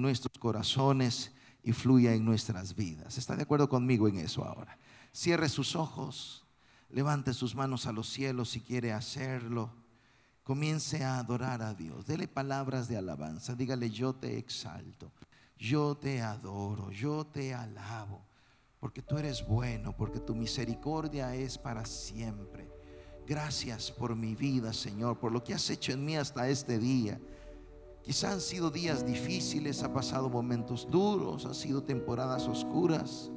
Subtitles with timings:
[0.00, 3.18] nuestros corazones y fluya en nuestras vidas.
[3.18, 4.78] ¿Está de acuerdo conmigo en eso ahora?
[5.12, 6.44] Cierre sus ojos,
[6.90, 9.72] levante sus manos a los cielos si quiere hacerlo.
[10.44, 12.06] Comience a adorar a Dios.
[12.06, 13.54] Dele palabras de alabanza.
[13.54, 15.12] Dígale, yo te exalto,
[15.58, 18.24] yo te adoro, yo te alabo,
[18.80, 22.70] porque tú eres bueno, porque tu misericordia es para siempre.
[23.26, 27.20] Gracias por mi vida, Señor, por lo que has hecho en mí hasta este día.
[28.08, 33.30] Quizá han sido días difíciles, ha pasado momentos duros, han sido temporadas oscuras,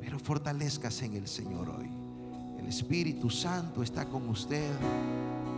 [0.00, 1.88] pero fortalezcas en el Señor hoy.
[2.58, 4.72] El Espíritu Santo está con usted.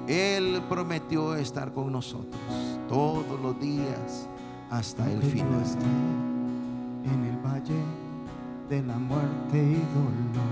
[0.06, 2.42] Él prometió estar con nosotros
[2.86, 4.28] todos los días
[4.68, 5.64] hasta el final.
[7.02, 7.82] En el valle
[8.68, 10.44] de la muerte y dolor,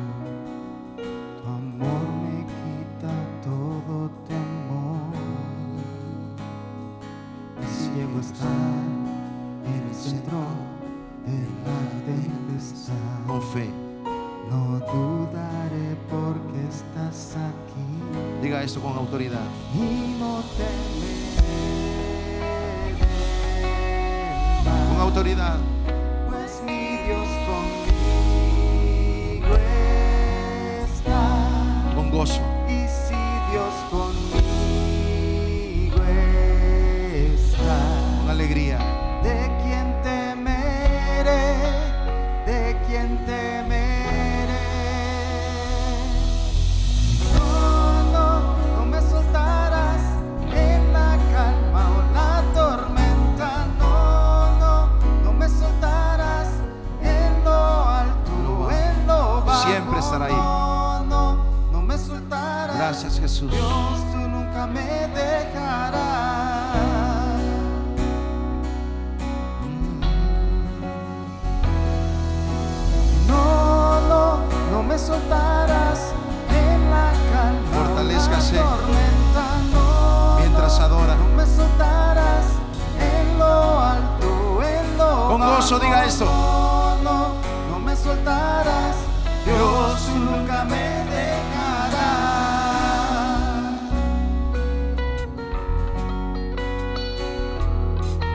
[1.42, 2.11] tu amor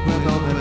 [0.07, 0.56] Puedo ver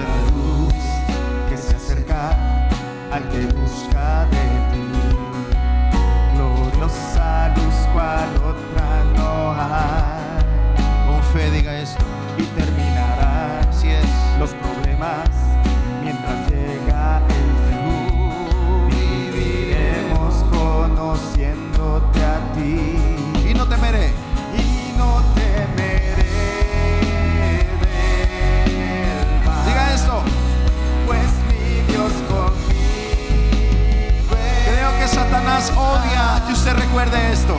[36.96, 37.54] recuerde esto.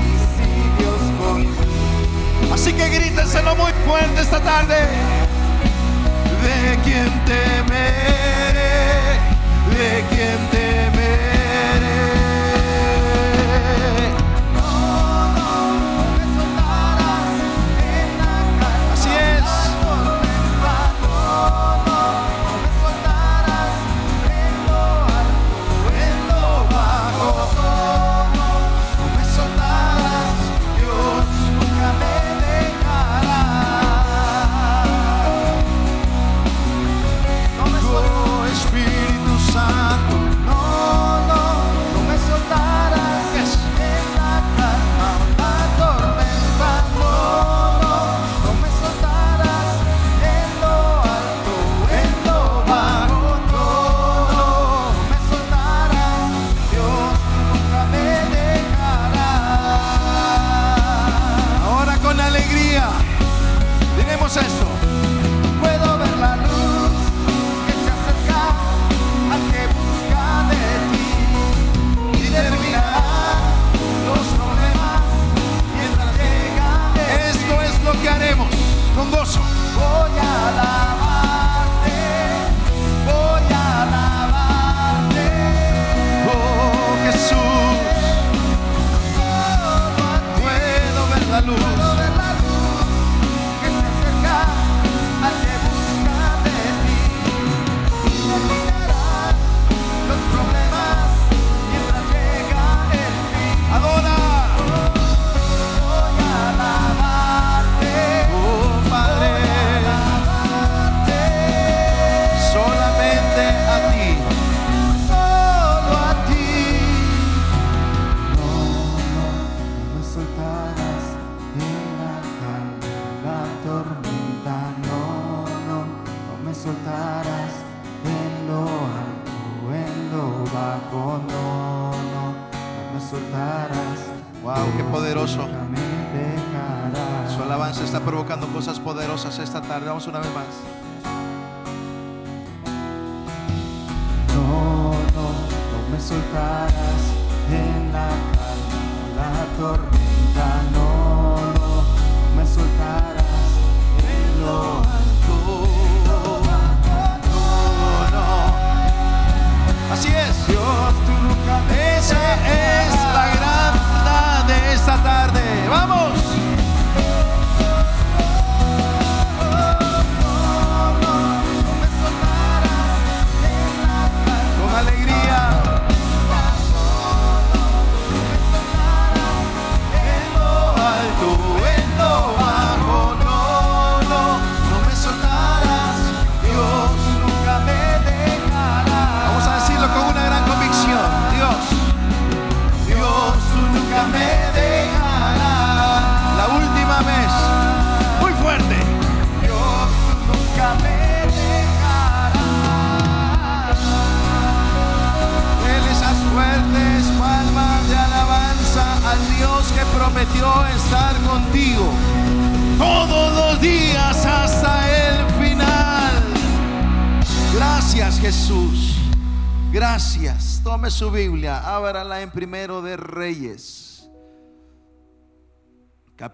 [2.52, 4.76] Así que grítenselo muy fuerte esta tarde.
[6.42, 7.92] ¿De quién temeré?
[9.70, 10.87] ¿De quién temeré?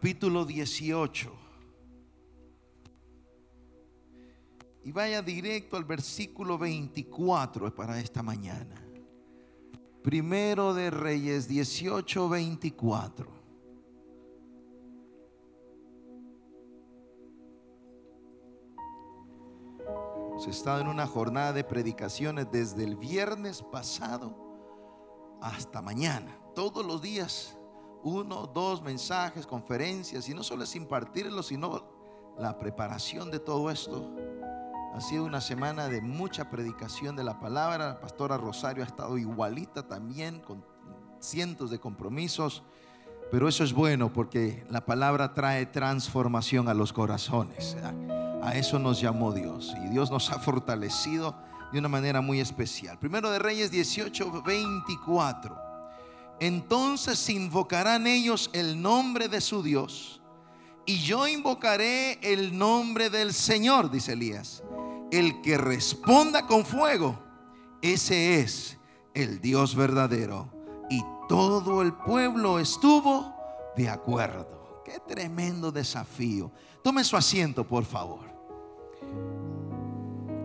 [0.03, 1.31] Capítulo 18.
[4.83, 8.85] Y vaya directo al versículo 24 para esta mañana.
[10.03, 13.31] Primero de Reyes 18, 24.
[20.31, 24.35] Hemos estado en una jornada de predicaciones desde el viernes pasado
[25.41, 26.37] hasta mañana.
[26.53, 27.57] Todos los días,
[28.03, 31.83] uno, dos mensajes, conferencias, y no solo es impartirlo, sino
[32.37, 34.11] la preparación de todo esto.
[34.93, 37.87] Ha sido una semana de mucha predicación de la palabra.
[37.87, 40.63] La pastora Rosario ha estado igualita también, con
[41.19, 42.63] cientos de compromisos.
[43.31, 47.75] Pero eso es bueno porque la palabra trae transformación a los corazones.
[48.43, 49.73] A, eso nos llamó Dios.
[49.83, 51.35] Y Dios nos ha fortalecido
[51.71, 52.99] de una manera muy especial.
[52.99, 55.72] Primero de Reyes 18, 24.
[56.39, 60.21] Entonces invocarán ellos el nombre de su Dios.
[60.85, 64.63] Y yo invocaré el nombre del Señor, dice Elías.
[65.11, 67.17] El que responda con fuego,
[67.81, 68.77] ese es
[69.13, 70.51] el Dios verdadero.
[70.89, 73.33] Y todo el pueblo estuvo
[73.77, 74.81] de acuerdo.
[74.83, 76.51] Qué tremendo desafío.
[76.83, 78.33] Tome su asiento, por favor.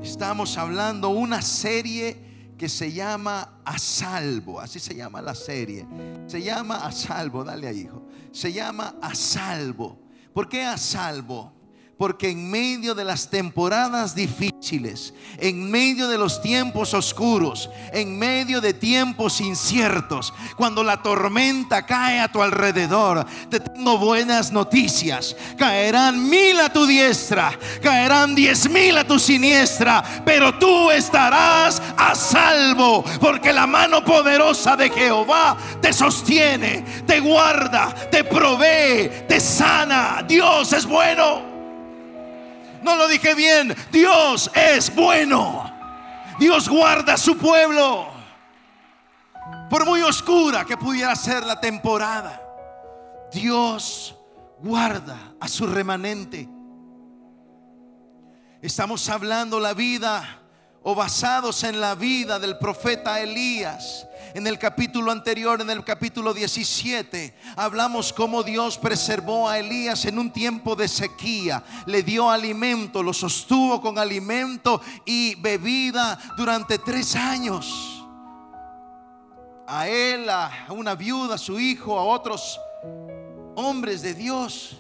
[0.00, 2.27] Estamos hablando una serie
[2.58, 4.60] que se llama A Salvo.
[4.60, 5.86] Así se llama la serie.
[6.26, 7.44] Se llama A Salvo.
[7.44, 8.02] Dale ahí, hijo.
[8.32, 9.98] Se llama A Salvo.
[10.34, 11.57] ¿Por qué A Salvo?
[11.98, 18.60] Porque en medio de las temporadas difíciles, en medio de los tiempos oscuros, en medio
[18.60, 25.34] de tiempos inciertos, cuando la tormenta cae a tu alrededor, te tengo buenas noticias.
[25.58, 32.14] Caerán mil a tu diestra, caerán diez mil a tu siniestra, pero tú estarás a
[32.14, 40.24] salvo, porque la mano poderosa de Jehová te sostiene, te guarda, te provee, te sana.
[40.26, 41.57] Dios es bueno.
[42.88, 43.76] No lo dije bien.
[43.92, 45.70] Dios es bueno.
[46.38, 48.08] Dios guarda a su pueblo.
[49.68, 52.40] Por muy oscura que pudiera ser la temporada,
[53.30, 54.16] Dios
[54.60, 56.48] guarda a su remanente.
[58.62, 60.37] Estamos hablando la vida
[60.82, 64.06] o basados en la vida del profeta Elías.
[64.34, 70.18] En el capítulo anterior, en el capítulo 17, hablamos cómo Dios preservó a Elías en
[70.18, 71.64] un tiempo de sequía.
[71.86, 78.04] Le dio alimento, lo sostuvo con alimento y bebida durante tres años.
[79.66, 82.60] A él, a una viuda, a su hijo, a otros
[83.56, 84.76] hombres de Dios.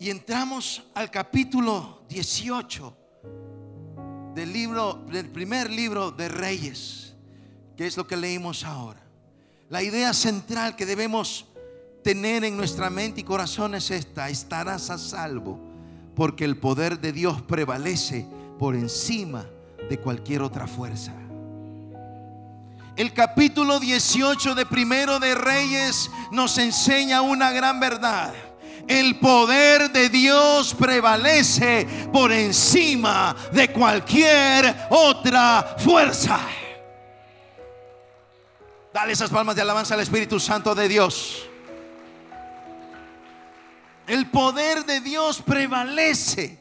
[0.00, 3.07] Y entramos al capítulo 18
[4.34, 7.14] del libro, del primer libro de Reyes,
[7.76, 9.00] que es lo que leímos ahora.
[9.68, 11.46] La idea central que debemos
[12.02, 15.58] tener en nuestra mente y corazón es esta: estarás a salvo,
[16.14, 18.26] porque el poder de Dios prevalece
[18.58, 19.46] por encima
[19.88, 21.12] de cualquier otra fuerza.
[22.96, 28.34] El capítulo 18 de Primero de Reyes nos enseña una gran verdad.
[28.88, 36.40] El poder de Dios prevalece por encima de cualquier otra fuerza.
[38.92, 41.46] Dale esas palmas de alabanza al Espíritu Santo de Dios.
[44.06, 46.58] El poder de Dios prevalece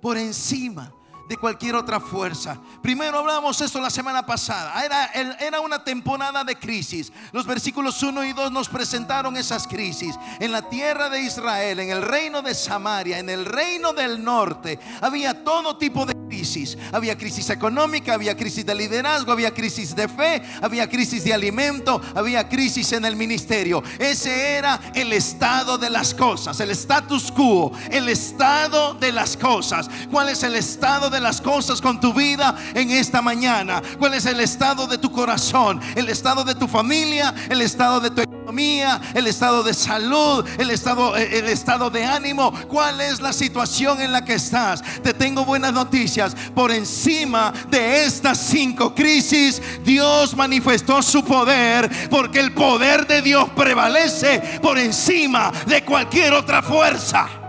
[0.00, 0.92] por encima
[1.28, 2.58] de cualquier otra fuerza.
[2.82, 4.84] Primero hablamos esto la semana pasada.
[4.84, 5.06] Era,
[5.38, 7.12] era una temporada de crisis.
[7.32, 10.14] Los versículos 1 y 2 nos presentaron esas crisis.
[10.40, 14.78] En la tierra de Israel, en el reino de Samaria, en el reino del norte,
[15.02, 16.78] había todo tipo de crisis.
[16.92, 22.00] Había crisis económica, había crisis de liderazgo, había crisis de fe, había crisis de alimento,
[22.14, 23.82] había crisis en el ministerio.
[23.98, 29.90] Ese era el estado de las cosas, el status quo, el estado de las cosas.
[30.10, 33.82] ¿Cuál es el estado de las cosas con tu vida en esta mañana?
[33.98, 35.80] ¿Cuál es el estado de tu corazón?
[35.94, 37.34] ¿El estado de tu familia?
[37.48, 39.00] ¿El estado de tu economía?
[39.14, 40.46] ¿El estado de salud?
[40.58, 42.52] ¿El estado, el estado de ánimo?
[42.68, 44.82] ¿Cuál es la situación en la que estás?
[45.02, 46.34] Te tengo buenas noticias.
[46.54, 53.48] Por encima de estas cinco crisis, Dios manifestó su poder porque el poder de Dios
[53.56, 57.47] prevalece por encima de cualquier otra fuerza.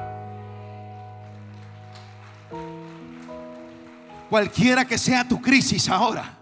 [4.30, 6.38] Cualquiera que sea tu crisis ahora,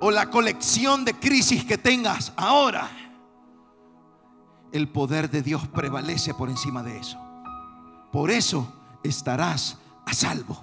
[0.00, 2.88] o la colección de crisis que tengas ahora,
[4.72, 7.18] el poder de Dios prevalece por encima de eso.
[8.12, 10.62] Por eso estarás a salvo.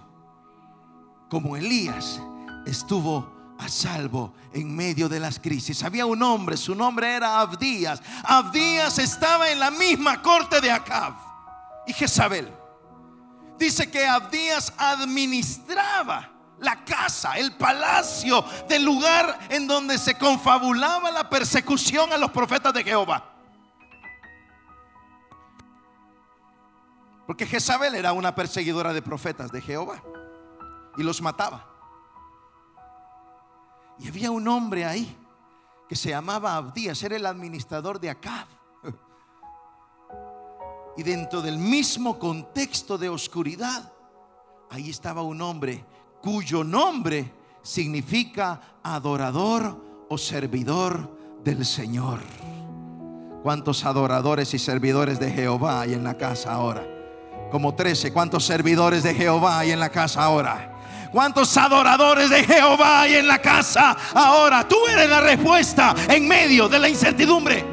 [1.30, 2.22] Como Elías
[2.66, 5.84] estuvo a salvo en medio de las crisis.
[5.84, 8.02] Había un hombre, su nombre era Abdías.
[8.24, 11.14] Abdías estaba en la misma corte de Acab
[11.88, 12.61] y Jezabel
[13.62, 21.30] dice que Abdías administraba la casa, el palacio del lugar en donde se confabulaba la
[21.30, 23.24] persecución a los profetas de Jehová.
[27.28, 30.02] Porque Jezabel era una perseguidora de profetas de Jehová
[30.98, 31.68] y los mataba.
[34.00, 35.16] Y había un hombre ahí
[35.88, 38.48] que se llamaba Abdías, era el administrador de Acab.
[40.98, 43.92] Y dentro del mismo contexto de oscuridad,
[44.70, 45.86] ahí estaba un hombre
[46.22, 52.20] cuyo nombre significa adorador o servidor del Señor.
[53.44, 56.86] ¿Cuántos adoradores y servidores de Jehová hay en la casa ahora?
[57.52, 58.14] Como trece.
[58.14, 60.68] ¿Cuántos servidores de Jehová hay en la casa ahora?
[61.12, 64.68] ¿Cuántos adoradores de Jehová hay en la casa ahora?
[64.68, 67.71] Tú eres la respuesta en medio de la incertidumbre.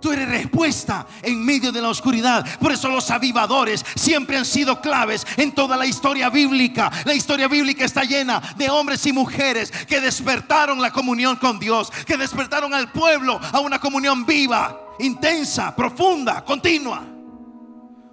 [0.00, 2.46] Tú eres respuesta en medio de la oscuridad.
[2.58, 6.90] Por eso los avivadores siempre han sido claves en toda la historia bíblica.
[7.04, 11.90] La historia bíblica está llena de hombres y mujeres que despertaron la comunión con Dios,
[12.06, 17.04] que despertaron al pueblo a una comunión viva, intensa, profunda, continua.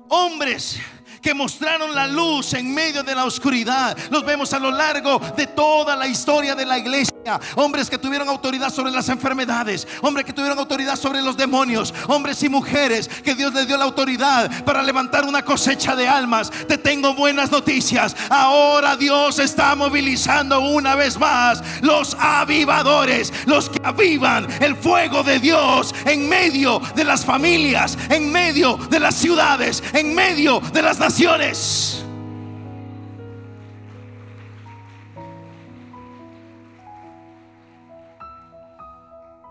[0.09, 0.79] Hombres
[1.25, 3.97] que mostraron la luz en medio de la oscuridad.
[4.11, 7.15] Los vemos a lo largo de toda la historia de la iglesia.
[7.55, 12.43] Hombres que tuvieron autoridad sobre las enfermedades, hombres que tuvieron autoridad sobre los demonios, hombres
[12.43, 16.51] y mujeres que Dios les dio la autoridad para levantar una cosecha de almas.
[16.67, 18.15] Te tengo buenas noticias.
[18.29, 25.39] Ahora Dios está movilizando una vez más los avivadores, los que avivan el fuego de
[25.39, 30.99] Dios en medio de las familias, en medio de las ciudades, en medio de las
[30.99, 31.14] naciones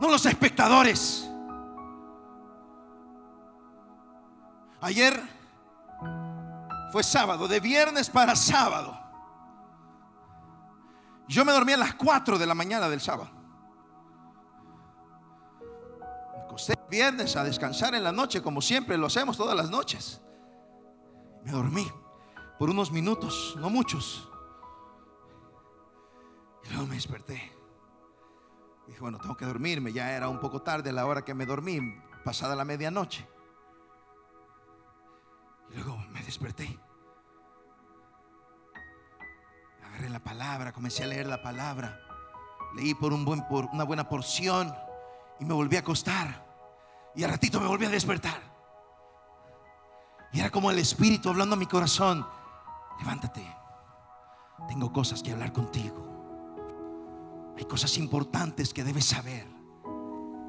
[0.01, 1.27] no los espectadores.
[4.83, 5.19] Ayer
[6.93, 9.01] fue sábado, de viernes para sábado.
[11.27, 13.31] Yo me dormí a las 4 de la mañana del sábado.
[16.35, 20.21] Me acosté viernes a descansar en la noche, como siempre lo hacemos todas las noches.
[21.45, 21.91] Me dormí
[22.59, 24.29] por unos minutos, no muchos.
[26.65, 27.53] Y luego me desperté.
[28.87, 29.93] Dije, bueno, tengo que dormirme.
[29.93, 31.81] Ya era un poco tarde la hora que me dormí,
[32.25, 33.29] pasada la medianoche.
[35.71, 36.79] Y luego me desperté.
[39.83, 42.01] Agarré la palabra, comencé a leer la palabra.
[42.75, 44.75] Leí por, un buen, por una buena porción
[45.39, 46.45] y me volví a acostar.
[47.15, 48.54] Y al ratito me volví a despertar.
[50.35, 52.27] Y era como el Espíritu hablando a mi corazón.
[52.99, 53.47] Levántate.
[54.67, 57.55] Tengo cosas que hablar contigo.
[57.57, 59.54] Hay cosas importantes que debes saber.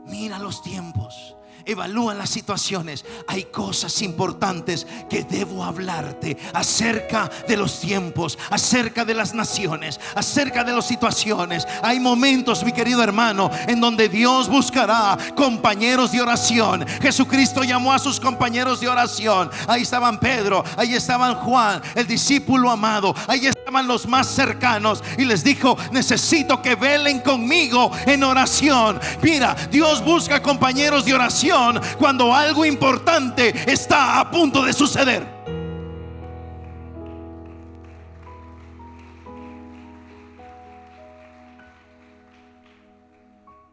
[0.05, 1.35] Mira los tiempos
[1.65, 3.03] evalúa las situaciones.
[3.27, 10.63] Hay cosas importantes que debo hablarte acerca de los tiempos, acerca de las naciones, acerca
[10.63, 11.67] de las situaciones.
[11.81, 16.85] Hay momentos, mi querido hermano, en donde Dios buscará compañeros de oración.
[17.01, 19.49] Jesucristo llamó a sus compañeros de oración.
[19.67, 23.13] Ahí estaban Pedro, ahí estaban Juan, el discípulo amado.
[23.27, 23.47] Ahí
[23.83, 28.99] los más cercanos y les dijo, necesito que velen conmigo en oración.
[29.21, 35.35] Mira, Dios busca compañeros de oración cuando algo importante está a punto de suceder.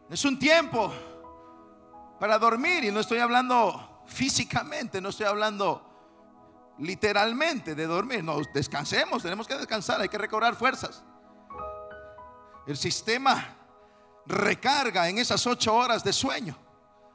[0.09, 0.93] Es un tiempo
[2.19, 5.92] para dormir y no estoy hablando físicamente, no estoy hablando
[6.77, 8.23] literalmente de dormir.
[8.23, 11.03] No, descansemos, tenemos que descansar, hay que recobrar fuerzas.
[12.65, 13.57] El sistema
[14.25, 16.57] recarga en esas ocho horas de sueño.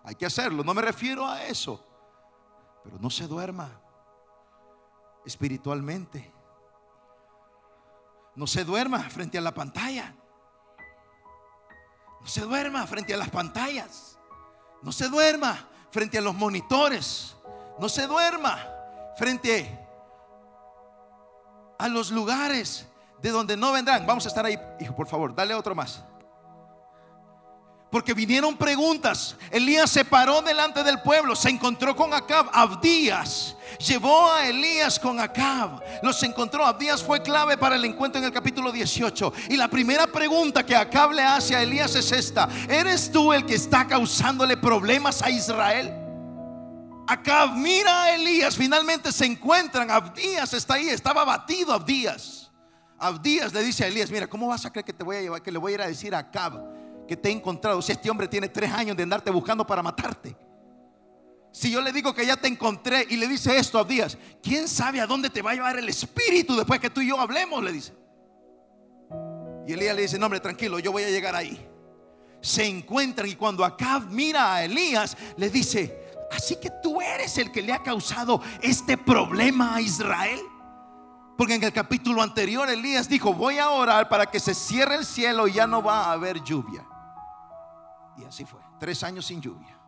[0.04, 1.84] Hay que hacerlo, no me refiero a eso.
[2.84, 3.70] Pero no se duerma
[5.26, 6.32] espiritualmente.
[8.34, 10.14] No se duerma frente a la pantalla.
[12.20, 14.18] No se duerma frente a las pantallas.
[14.82, 17.36] No se duerma frente a los monitores.
[17.78, 18.77] No se duerma
[19.18, 19.78] frente
[21.78, 22.86] a los lugares
[23.20, 24.06] de donde no vendrán.
[24.06, 26.02] Vamos a estar ahí, hijo, por favor, dale otro más.
[27.90, 29.34] Porque vinieron preguntas.
[29.50, 33.56] Elías se paró delante del pueblo, se encontró con Acab, Abdías.
[33.78, 35.82] Llevó a Elías con Acab.
[36.02, 36.66] Los encontró.
[36.66, 39.32] Abdías fue clave para el encuentro en el capítulo 18.
[39.48, 42.46] Y la primera pregunta que Acab le hace a Elías es esta.
[42.68, 46.07] ¿Eres tú el que está causándole problemas a Israel?
[47.08, 48.56] Acab mira a Elías.
[48.56, 49.90] Finalmente se encuentran.
[49.90, 50.88] Abdías está ahí.
[50.88, 52.50] Estaba batido Abdías.
[52.98, 55.42] Abdías le dice a Elías, mira, ¿cómo vas a creer que te voy a llevar?
[55.42, 57.80] Que le voy a ir a decir a Acab que te he encontrado.
[57.80, 60.36] Si este hombre tiene tres años de andarte buscando para matarte.
[61.50, 64.68] Si yo le digo que ya te encontré y le dice esto a Abdías, ¿quién
[64.68, 67.64] sabe a dónde te va a llevar el espíritu después que tú y yo hablemos?
[67.64, 67.94] Le dice.
[69.66, 71.58] Y Elías le dice, no hombre, tranquilo, yo voy a llegar ahí.
[72.40, 77.50] Se encuentran y cuando Acab mira a Elías, le dice, así que tú eres el
[77.52, 80.40] que le ha causado este problema a Israel.
[81.36, 85.04] Porque en el capítulo anterior Elías dijo, voy a orar para que se cierre el
[85.04, 86.84] cielo y ya no va a haber lluvia.
[88.16, 89.78] Y así fue, tres años sin lluvia.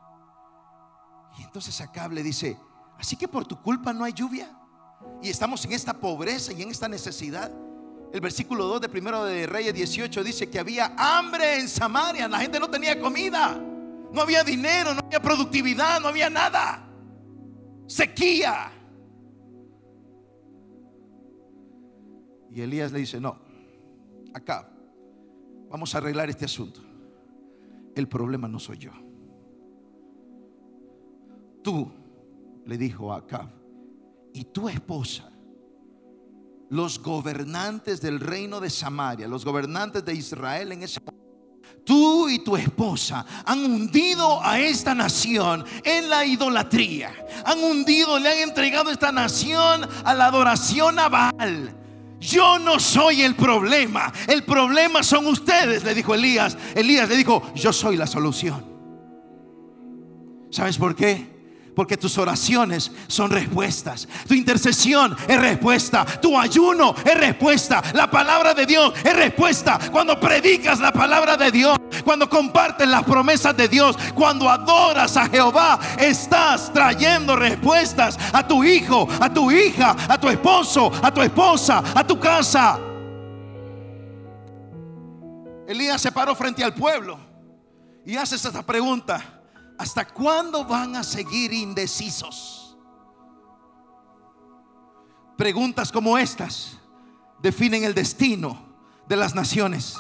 [1.39, 2.57] Y entonces Acab le dice,
[2.99, 4.49] así que por tu culpa no hay lluvia.
[5.23, 7.51] Y estamos en esta pobreza y en esta necesidad.
[8.13, 12.39] El versículo 2 de primero de Reyes 18 dice que había hambre en Samaria, la
[12.39, 13.61] gente no tenía comida,
[14.13, 16.87] no había dinero, no había productividad, no había nada.
[17.87, 18.73] Sequía.
[22.51, 23.39] Y Elías le dice, no,
[24.35, 24.69] acá,
[25.69, 26.81] vamos a arreglar este asunto.
[27.95, 28.93] El problema no soy yo.
[31.63, 31.91] Tú,
[32.65, 33.49] le dijo a Acab,
[34.33, 35.31] y tu esposa,
[36.71, 41.30] los gobernantes del reino de Samaria, los gobernantes de Israel en ese momento,
[41.85, 47.13] tú y tu esposa han hundido a esta nación en la idolatría.
[47.45, 51.77] Han hundido, le han entregado esta nación a la adoración a Baal.
[52.21, 54.13] Yo no soy el problema.
[54.29, 56.57] El problema son ustedes, le dijo Elías.
[56.75, 58.65] Elías le dijo, yo soy la solución.
[60.51, 61.30] ¿Sabes por qué?
[61.81, 64.07] Porque tus oraciones son respuestas.
[64.29, 66.05] Tu intercesión es respuesta.
[66.05, 67.83] Tu ayuno es respuesta.
[67.95, 69.79] La palabra de Dios es respuesta.
[69.91, 75.27] Cuando predicas la palabra de Dios, cuando compartes las promesas de Dios, cuando adoras a
[75.27, 81.23] Jehová, estás trayendo respuestas a tu hijo, a tu hija, a tu esposo, a tu
[81.23, 82.79] esposa, a tu casa.
[85.67, 87.19] Elías se paró frente al pueblo
[88.05, 89.40] y hace esta pregunta.
[89.81, 92.77] ¿Hasta cuándo van a seguir indecisos?
[95.39, 96.77] Preguntas como estas
[97.41, 98.59] definen el destino
[99.09, 99.97] de las naciones.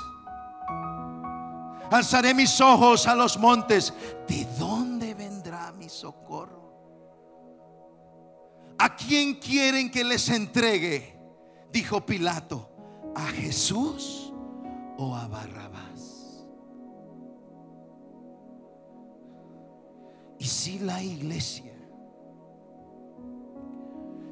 [1.90, 3.94] Alzaré mis ojos a los montes.
[4.28, 6.60] ¿De dónde vendrá mi socorro?
[8.76, 11.18] ¿A quién quieren que les entregue?
[11.72, 12.70] Dijo Pilato.
[13.16, 14.30] ¿A Jesús
[14.98, 15.69] o a Barrabás?
[20.40, 21.74] Y si la iglesia,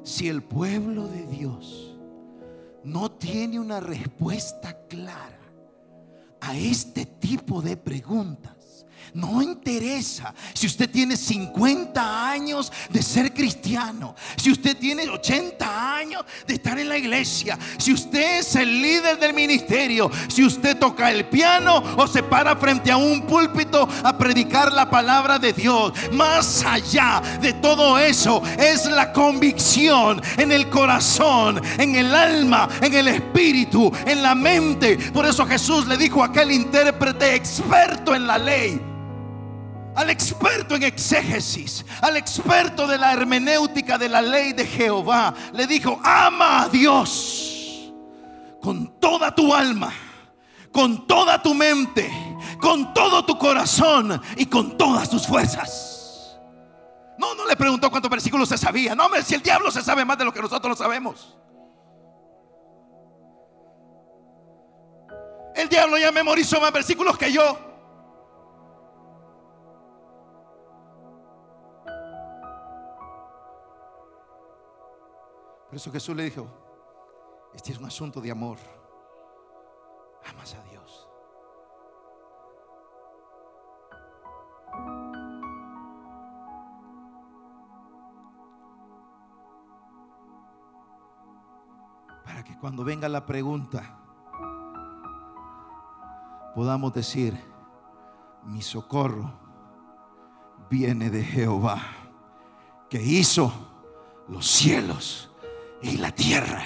[0.01, 1.95] si el pueblo de Dios
[2.83, 5.39] no tiene una respuesta clara
[6.41, 8.58] a este tipo de preguntas,
[9.13, 16.23] no interesa si usted tiene 50 años de ser cristiano, si usted tiene 80 años
[16.47, 21.11] de estar en la iglesia, si usted es el líder del ministerio, si usted toca
[21.11, 25.93] el piano o se para frente a un púlpito a predicar la palabra de Dios.
[26.11, 32.93] Más allá de todo eso es la convicción en el corazón, en el alma, en
[32.93, 34.97] el espíritu, en la mente.
[35.13, 38.81] Por eso Jesús le dijo a aquel intérprete experto en la ley
[39.99, 45.67] al experto en exégesis, al experto de la hermenéutica de la ley de Jehová, le
[45.67, 47.91] dijo, ama a Dios
[48.61, 49.91] con toda tu alma,
[50.71, 52.09] con toda tu mente,
[52.61, 56.39] con todo tu corazón y con todas tus fuerzas.
[57.17, 58.95] No, no le preguntó cuántos versículos se sabía.
[58.95, 61.37] No, hombre, si el diablo se sabe más de lo que nosotros lo sabemos.
[65.55, 67.68] El diablo ya memorizó más versículos que yo.
[75.69, 76.47] Por eso Jesús le dijo,
[77.53, 78.57] este es un asunto de amor.
[80.27, 81.07] Amas a Dios.
[92.25, 93.95] Para que cuando venga la pregunta,
[96.55, 97.39] podamos decir,
[98.43, 99.31] mi socorro
[100.67, 101.79] viene de Jehová,
[102.89, 103.53] que hizo
[104.27, 105.28] los cielos
[105.81, 106.63] y la tierra.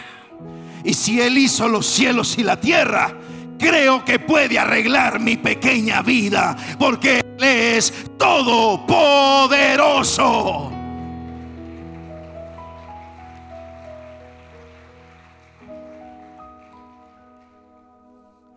[0.84, 3.16] Y si Él hizo los cielos y la tierra,
[3.58, 10.72] creo que puede arreglar mi pequeña vida, porque Él es todopoderoso.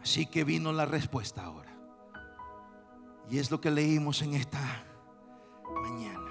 [0.03, 1.75] Así que vino la respuesta ahora.
[3.29, 4.61] Y es lo que leímos en esta
[5.83, 6.31] mañana.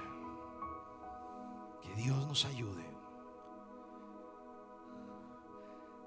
[1.81, 2.84] Que Dios nos ayude.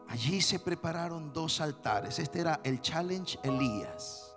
[0.08, 2.18] Allí se prepararon dos altares.
[2.18, 4.34] Este era el challenge Elías.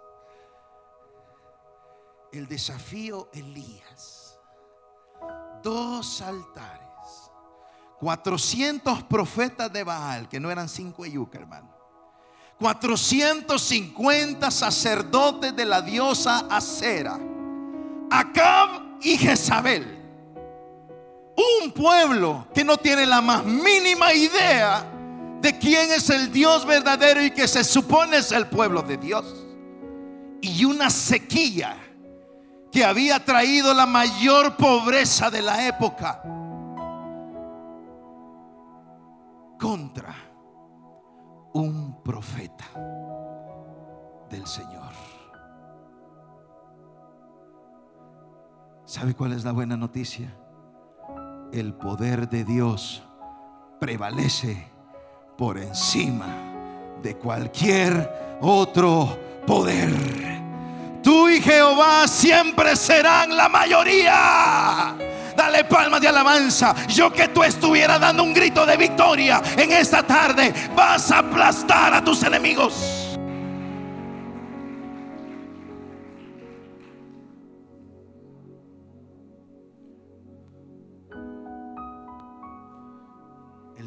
[2.31, 4.38] El desafío Elías.
[5.63, 6.81] Dos altares.
[7.99, 11.69] 400 profetas de Baal, que no eran cinco yuca, hermano.
[12.60, 17.17] 450 sacerdotes de la diosa Acera.
[18.10, 19.99] Acab y Jezabel.
[21.63, 25.00] Un pueblo que no tiene la más mínima idea
[25.41, 29.25] de quién es el Dios verdadero y que se supone es el pueblo de Dios.
[30.41, 31.75] Y una sequía
[32.71, 36.21] que había traído la mayor pobreza de la época
[39.60, 40.15] contra
[41.54, 42.65] un profeta
[44.30, 44.91] del Señor.
[48.86, 50.34] ¿Sabe cuál es la buena noticia?
[51.51, 53.04] El poder de Dios
[53.80, 54.70] prevalece
[55.41, 56.27] por encima
[57.01, 59.89] de cualquier otro poder.
[61.01, 64.93] Tú y Jehová siempre serán la mayoría.
[65.36, 66.75] Dale palmas de alabanza.
[66.88, 71.95] Yo que tú estuviera dando un grito de victoria en esta tarde, vas a aplastar
[71.95, 73.11] a tus enemigos.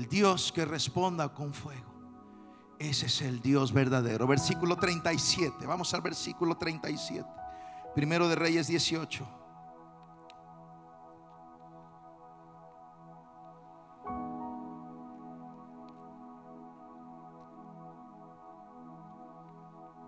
[0.07, 1.95] Dios que responda con fuego.
[2.79, 4.27] Ese es el Dios verdadero.
[4.27, 5.67] Versículo 37.
[5.67, 7.25] Vamos al versículo 37.
[7.95, 9.27] Primero de Reyes 18.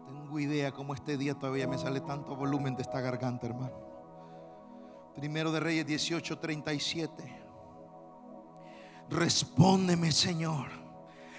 [0.06, 3.72] Tengo idea cómo este día todavía me sale tanto volumen de esta garganta, hermano.
[5.14, 7.45] Primero de Reyes 18, 37.
[9.10, 10.76] Respóndeme, Señor.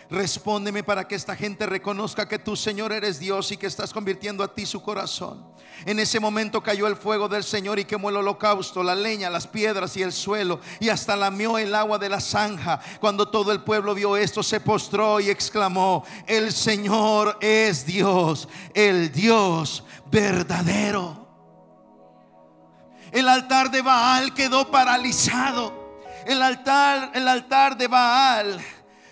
[0.10, 4.42] Respóndeme para que esta gente reconozca que tú, Señor, eres Dios y que estás convirtiendo
[4.42, 5.46] a ti su corazón.
[5.86, 9.48] En ese momento cayó el fuego del Señor y quemó el holocausto, la leña, las
[9.48, 12.80] piedras y el suelo, y hasta lamió el agua de la zanja.
[13.02, 19.12] Cuando todo el pueblo vio esto, se postró y exclamó: El Señor es Dios, el
[19.12, 21.28] Dios verdadero.
[23.12, 25.87] El altar de Baal quedó paralizado.
[26.28, 28.60] El altar, el altar de Baal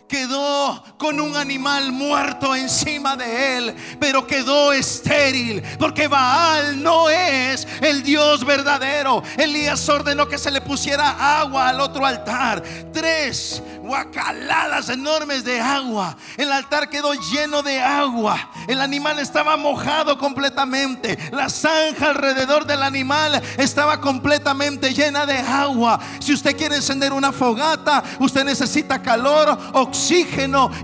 [0.07, 7.67] quedó con un animal muerto encima de él, pero quedó estéril, porque Baal no es
[7.81, 9.23] el Dios verdadero.
[9.37, 12.61] Elías ordenó que se le pusiera agua al otro altar.
[12.93, 16.15] Tres guacaladas enormes de agua.
[16.37, 18.51] El altar quedó lleno de agua.
[18.67, 21.17] El animal estaba mojado completamente.
[21.31, 25.99] La zanja alrededor del animal estaba completamente llena de agua.
[26.19, 29.94] Si usted quiere encender una fogata, usted necesita calor, oxígeno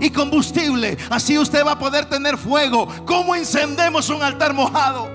[0.00, 0.96] y combustible.
[1.10, 2.88] Así usted va a poder tener fuego.
[3.04, 5.10] ¿Cómo encendemos un altar mojado?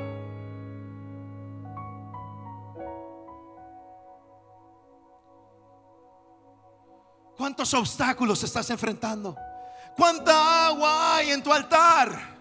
[7.37, 9.35] ¿Cuántos obstáculos estás enfrentando?
[9.95, 12.36] ¿Cuánta agua hay en tu altar?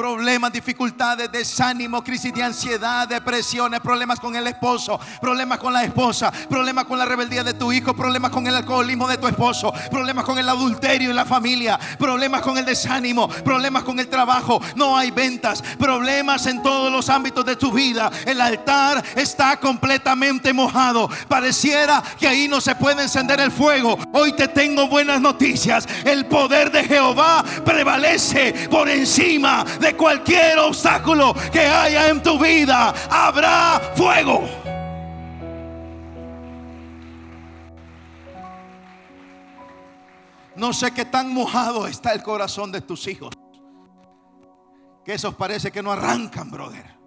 [0.00, 6.32] Problemas, dificultades, desánimo, crisis de ansiedad, depresiones, problemas con el esposo, problemas con la esposa,
[6.48, 10.24] problemas con la rebeldía de tu hijo, problemas con el alcoholismo de tu esposo, problemas
[10.24, 14.96] con el adulterio en la familia, problemas con el desánimo, problemas con el trabajo, no
[14.96, 18.10] hay ventas, problemas en todos los ámbitos de tu vida.
[18.24, 21.10] El altar está completamente mojado.
[21.28, 23.98] Pareciera que ahí no se puede encender el fuego.
[24.14, 25.86] Hoy te tengo buenas noticias.
[26.06, 32.94] El poder de Jehová prevalece por encima de cualquier obstáculo que haya en tu vida.
[33.10, 34.48] Habrá fuego.
[40.56, 43.30] No sé qué tan mojado está el corazón de tus hijos.
[45.04, 47.00] Que esos parece que no arrancan, brother.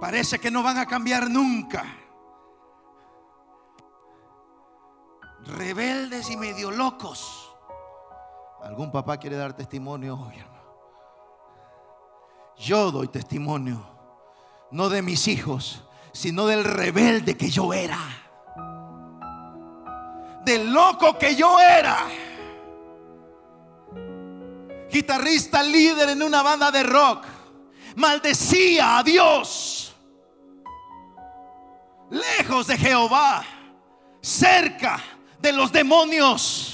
[0.00, 1.84] Parece que no van a cambiar nunca.
[5.44, 7.41] Rebeldes y medio locos.
[8.62, 10.52] ¿Algún papá quiere dar testimonio hoy, hermano?
[12.56, 13.84] Yo doy testimonio,
[14.70, 17.98] no de mis hijos, sino del rebelde que yo era.
[20.44, 22.06] Del loco que yo era.
[24.90, 27.24] Guitarrista líder en una banda de rock.
[27.96, 29.82] Maldecía a Dios
[32.12, 33.44] lejos de Jehová,
[34.20, 35.02] cerca
[35.40, 36.71] de los demonios.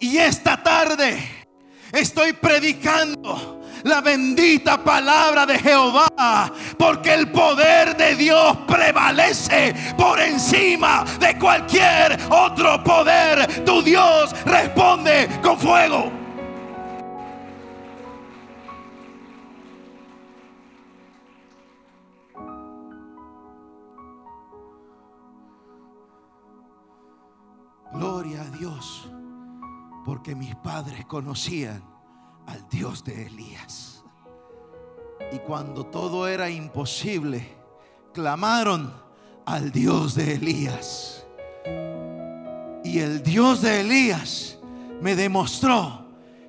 [0.00, 1.46] Y esta tarde
[1.92, 11.04] estoy predicando la bendita palabra de Jehová, porque el poder de Dios prevalece por encima
[11.18, 13.64] de cualquier otro poder.
[13.64, 16.12] Tu Dios responde con fuego.
[27.92, 29.08] Gloria a Dios,
[30.08, 31.84] porque mis padres conocían
[32.46, 34.02] al Dios de Elías.
[35.32, 37.46] Y cuando todo era imposible,
[38.14, 38.90] clamaron
[39.44, 41.26] al Dios de Elías.
[42.84, 44.58] Y el Dios de Elías
[45.02, 46.06] me demostró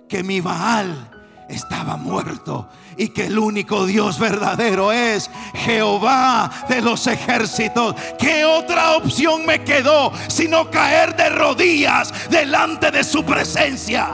[0.07, 1.18] que mi Baal
[1.49, 7.95] estaba muerto y que el único Dios verdadero es Jehová de los ejércitos.
[8.17, 14.09] ¿Qué otra opción me quedó sino caer de rodillas delante de su presencia?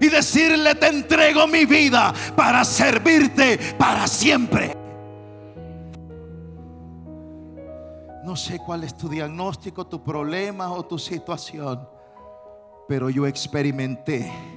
[0.00, 4.76] Y decirle, te entrego mi vida para servirte para siempre.
[8.24, 11.88] No sé cuál es tu diagnóstico, tu problema o tu situación,
[12.88, 14.55] pero yo experimenté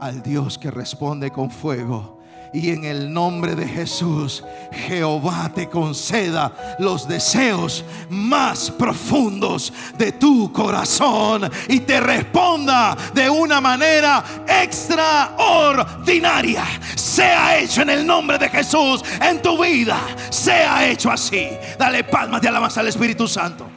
[0.00, 2.16] al Dios que responde con fuego.
[2.52, 10.50] Y en el nombre de Jesús, Jehová te conceda los deseos más profundos de tu
[10.52, 16.64] corazón y te responda de una manera extraordinaria.
[16.94, 20.00] Sea hecho en el nombre de Jesús en tu vida.
[20.30, 21.48] Sea hecho así.
[21.78, 23.75] Dale palmas de alabanza al Espíritu Santo.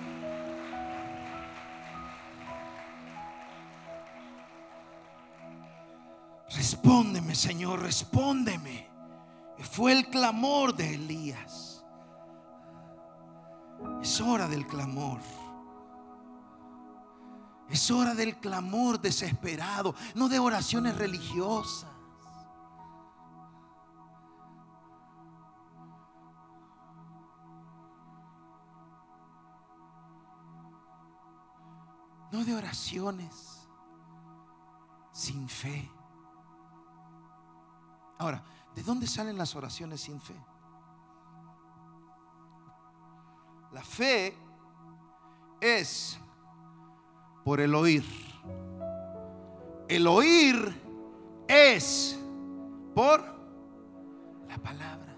[6.59, 8.85] Respóndeme, Señor, respóndeme.
[9.59, 11.85] Fue el clamor de Elías.
[14.01, 15.21] Es hora del clamor.
[17.69, 21.89] Es hora del clamor desesperado, no de oraciones religiosas.
[32.33, 33.65] No de oraciones
[35.13, 35.89] sin fe.
[38.19, 38.43] Ahora,
[38.75, 40.35] ¿de dónde salen las oraciones sin fe?
[43.71, 44.35] La fe
[45.61, 46.19] es
[47.45, 48.03] por el oír.
[49.87, 50.75] El oír
[51.47, 52.19] es
[52.93, 53.23] por
[54.49, 55.15] la palabra.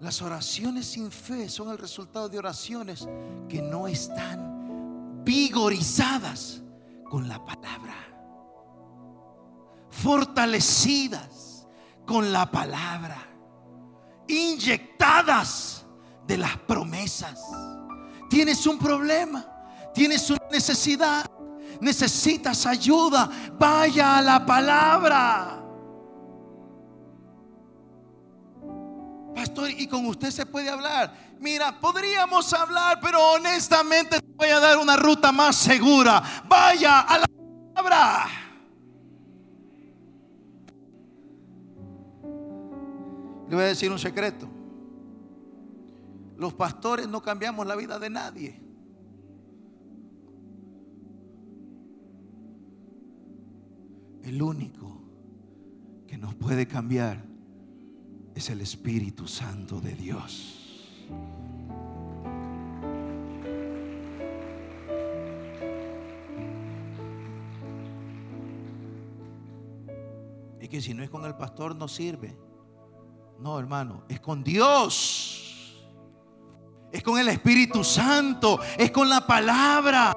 [0.00, 3.08] Las oraciones sin fe son el resultado de oraciones
[3.48, 6.62] que no están vigorizadas
[7.08, 8.13] con la palabra
[10.02, 11.66] fortalecidas
[12.06, 13.16] con la palabra,
[14.28, 15.86] inyectadas
[16.26, 17.40] de las promesas.
[18.28, 19.46] Tienes un problema,
[19.94, 21.24] tienes una necesidad,
[21.80, 25.60] necesitas ayuda, vaya a la palabra.
[29.34, 31.34] Pastor, y con usted se puede hablar.
[31.40, 36.22] Mira, podríamos hablar, pero honestamente voy a dar una ruta más segura.
[36.46, 37.26] Vaya a la
[37.74, 38.43] palabra.
[43.54, 44.48] Te voy a decir un secreto.
[46.36, 48.60] Los pastores no cambiamos la vida de nadie.
[54.24, 55.04] El único
[56.08, 57.24] que nos puede cambiar
[58.34, 60.90] es el Espíritu Santo de Dios.
[70.60, 72.43] Y que si no es con el pastor no sirve.
[73.38, 75.44] No, hermano, es con Dios.
[76.92, 80.16] Es con el Espíritu Santo, es con la palabra.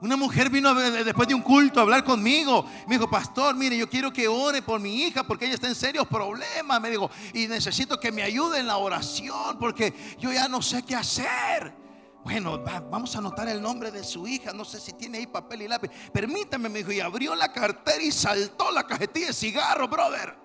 [0.00, 2.66] Una mujer vino después de un culto a hablar conmigo.
[2.86, 5.74] Me dijo, pastor, mire, yo quiero que ore por mi hija porque ella está en
[5.74, 6.80] serios problemas.
[6.80, 10.82] Me dijo, y necesito que me ayude en la oración porque yo ya no sé
[10.84, 11.74] qué hacer.
[12.22, 14.52] Bueno, vamos a anotar el nombre de su hija.
[14.52, 15.90] No sé si tiene ahí papel y lápiz.
[16.12, 20.43] Permítame, me dijo, y abrió la cartera y saltó la cajetilla de cigarro, brother.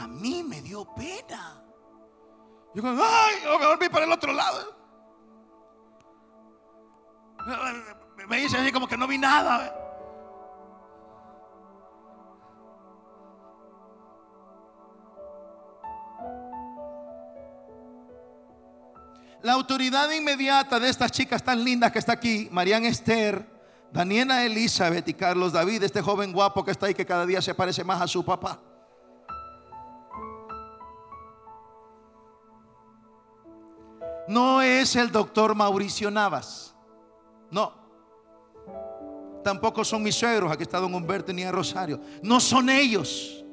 [0.00, 1.62] A mí me dio pena.
[2.74, 4.76] Yo digo, ay, me volví para el otro lado.
[8.28, 9.80] Me dice así como que no vi nada.
[19.42, 23.46] La autoridad inmediata de estas chicas tan lindas que está aquí, Marian Esther,
[23.92, 27.54] Daniela Elizabeth y Carlos David, este joven guapo que está ahí que cada día se
[27.54, 28.58] parece más a su papá.
[34.26, 36.74] No es el doctor Mauricio Navas.
[37.50, 37.72] No.
[39.42, 42.00] Tampoco son mis suegros, aquí está don Humberto ni a Rosario.
[42.22, 43.44] No son ellos.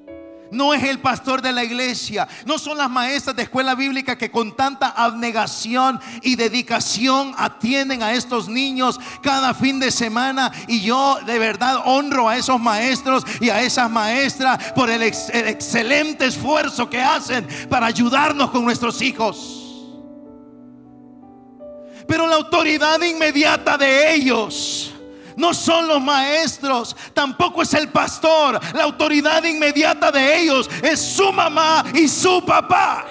[0.52, 2.28] No es el pastor de la iglesia.
[2.46, 8.14] No son las maestras de escuela bíblica que con tanta abnegación y dedicación atienden a
[8.14, 10.52] estos niños cada fin de semana.
[10.68, 15.48] Y yo de verdad honro a esos maestros y a esas maestras por el, el
[15.48, 19.61] excelente esfuerzo que hacen para ayudarnos con nuestros hijos.
[22.12, 24.92] Pero la autoridad inmediata de ellos
[25.38, 28.60] no son los maestros, tampoco es el pastor.
[28.74, 33.06] La autoridad inmediata de ellos es su mamá y su papá.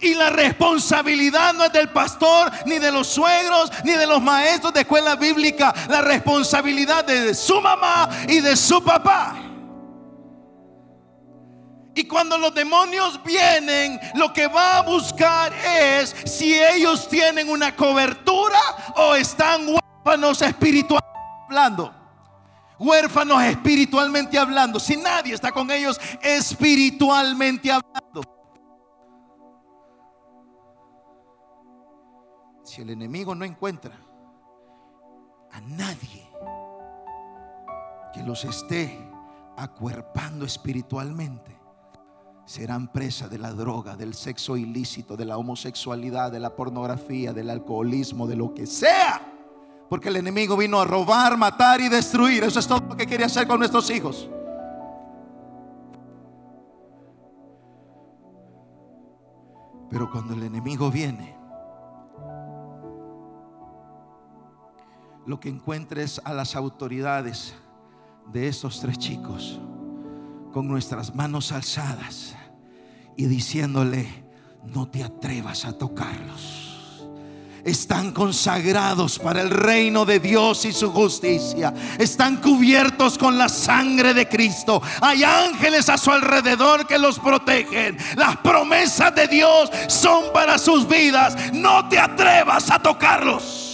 [0.00, 4.74] Y la responsabilidad no es del pastor, ni de los suegros, ni de los maestros
[4.74, 5.72] de escuela bíblica.
[5.88, 9.45] La responsabilidad es de su mamá y de su papá.
[11.96, 17.74] Y cuando los demonios vienen, lo que va a buscar es si ellos tienen una
[17.74, 18.60] cobertura
[18.96, 21.94] o están huérfanos espiritualmente hablando.
[22.78, 24.78] Huérfanos espiritualmente hablando.
[24.78, 28.20] Si nadie está con ellos espiritualmente hablando.
[32.62, 33.96] Si el enemigo no encuentra
[35.50, 36.30] a nadie
[38.12, 38.98] que los esté
[39.56, 41.55] acuerpando espiritualmente,
[42.46, 47.50] serán presa de la droga, del sexo ilícito, de la homosexualidad, de la pornografía, del
[47.50, 49.20] alcoholismo, de lo que sea.
[49.90, 52.44] Porque el enemigo vino a robar, matar y destruir.
[52.44, 54.30] Eso es todo lo que quería hacer con nuestros hijos.
[59.90, 61.36] Pero cuando el enemigo viene,
[65.26, 67.54] lo que encuentres a las autoridades
[68.32, 69.60] de estos tres chicos
[70.52, 72.35] con nuestras manos alzadas
[73.16, 74.24] y diciéndole,
[74.64, 76.66] no te atrevas a tocarlos.
[77.64, 81.74] Están consagrados para el reino de Dios y su justicia.
[81.98, 84.80] Están cubiertos con la sangre de Cristo.
[85.00, 87.96] Hay ángeles a su alrededor que los protegen.
[88.16, 91.52] Las promesas de Dios son para sus vidas.
[91.52, 93.64] No te atrevas a tocarlos.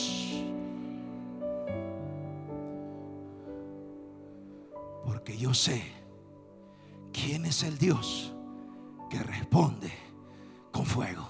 [5.05, 5.93] Porque yo sé
[7.13, 8.32] ¿Quién es el Dios
[9.13, 9.93] que responde
[10.73, 11.29] con fuego?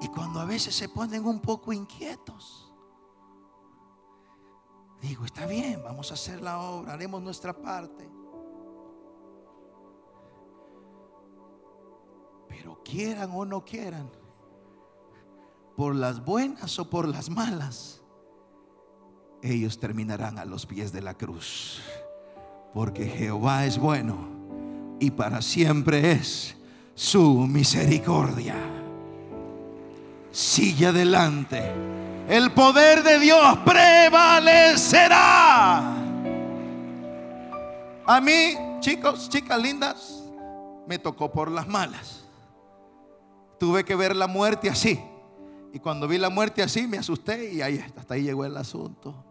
[0.00, 2.72] Y cuando a veces se ponen un poco inquietos,
[5.00, 8.08] digo, está bien, vamos a hacer la obra, haremos nuestra parte.
[12.48, 14.08] Pero quieran o no quieran,
[15.76, 18.00] por las buenas o por las malas,
[19.42, 21.82] ellos terminarán a los pies de la cruz.
[22.76, 24.18] Porque Jehová es bueno
[25.00, 26.54] y para siempre es
[26.94, 28.54] su misericordia.
[30.30, 31.72] Sigue adelante.
[32.28, 35.14] El poder de Dios prevalecerá.
[38.04, 40.22] A mí, chicos, chicas lindas,
[40.86, 42.26] me tocó por las malas.
[43.58, 45.00] Tuve que ver la muerte así.
[45.72, 49.25] Y cuando vi la muerte así me asusté y ahí hasta ahí llegó el asunto.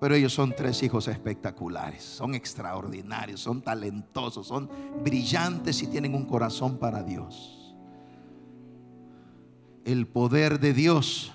[0.00, 4.70] Pero ellos son tres hijos espectaculares, son extraordinarios, son talentosos, son
[5.02, 7.54] brillantes y tienen un corazón para Dios.
[9.84, 11.32] el poder de Dios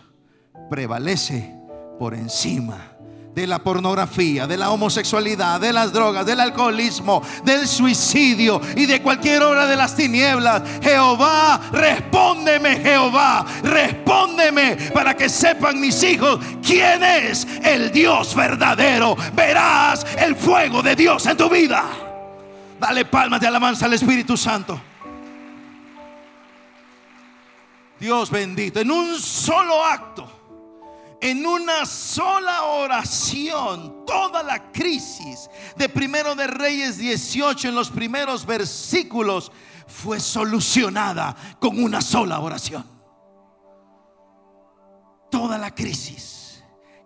[0.70, 1.56] prevalece
[1.98, 2.93] por encima
[3.34, 9.02] de la pornografía, de la homosexualidad, de las drogas, del alcoholismo, del suicidio y de
[9.02, 10.62] cualquier obra de las tinieblas.
[10.82, 19.16] Jehová, respóndeme, Jehová, respóndeme para que sepan mis hijos quién es el Dios verdadero.
[19.34, 21.84] Verás el fuego de Dios en tu vida.
[22.80, 24.80] Dale palmas de alabanza al Espíritu Santo.
[28.00, 30.43] Dios bendito, en un solo acto
[31.24, 38.46] en una sola oración toda la crisis de primero de Reyes 18 en los primeros
[38.46, 39.50] versículos
[39.88, 42.86] fue solucionada con una sola oración.
[45.32, 46.33] Toda la crisis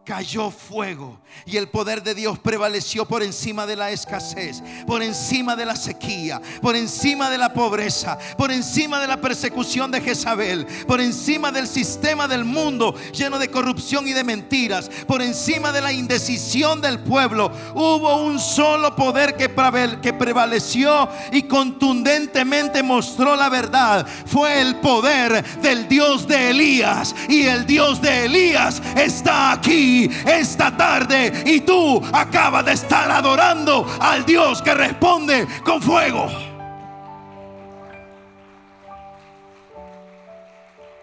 [0.07, 5.53] cayó fuego y el poder de Dios prevaleció por encima de la escasez, por encima
[5.57, 10.65] de la sequía, por encima de la pobreza, por encima de la persecución de Jezabel,
[10.87, 15.81] por encima del sistema del mundo lleno de corrupción y de mentiras, por encima de
[15.81, 17.51] la indecisión del pueblo.
[17.75, 24.07] Hubo un solo poder que prevaleció y contundentemente mostró la verdad.
[24.25, 30.75] Fue el poder del Dios de Elías y el Dios de Elías está aquí esta
[30.75, 36.27] tarde y tú acabas de estar adorando al Dios que responde con fuego.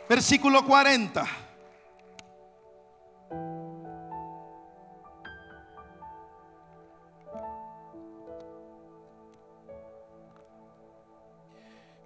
[0.09, 1.27] Versículo 40.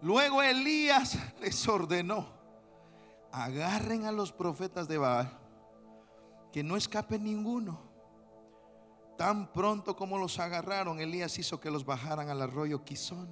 [0.00, 2.28] Luego Elías les ordenó,
[3.32, 5.47] agarren a los profetas de Baal
[6.52, 7.80] que no escape ninguno.
[9.16, 13.28] Tan pronto como los agarraron, Elías hizo que los bajaran al arroyo Quizón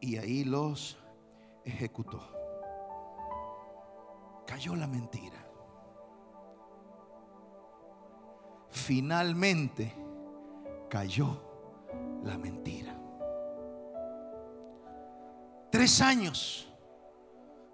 [0.00, 0.96] y ahí los
[1.64, 2.20] ejecutó.
[4.46, 5.46] Cayó la mentira.
[8.70, 9.94] Finalmente
[10.88, 11.40] cayó
[12.22, 12.96] la mentira.
[15.70, 16.68] Tres años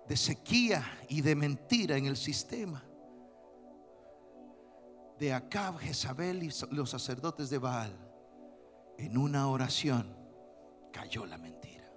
[0.08, 2.85] de sequía y de mentira en el sistema
[5.18, 7.92] de Acab, Jezabel y los sacerdotes de Baal,
[8.98, 10.16] en una oración
[10.92, 11.90] cayó la mentira.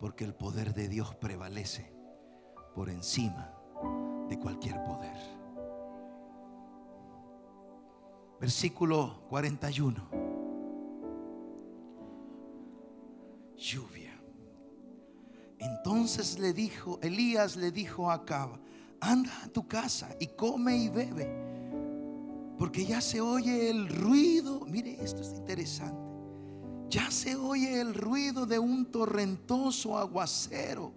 [0.00, 1.92] Porque el poder de Dios prevalece
[2.74, 3.52] por encima
[4.28, 5.16] de cualquier poder.
[8.40, 10.26] Versículo 41.
[13.56, 14.12] Lluvia.
[15.58, 18.60] Entonces le dijo, Elías le dijo a Acab,
[19.06, 21.46] anda a tu casa y come y bebe.
[22.58, 24.60] Porque ya se oye el ruido.
[24.66, 26.06] Mire, esto es interesante.
[26.88, 30.94] Ya se oye el ruido de un torrentoso aguacero.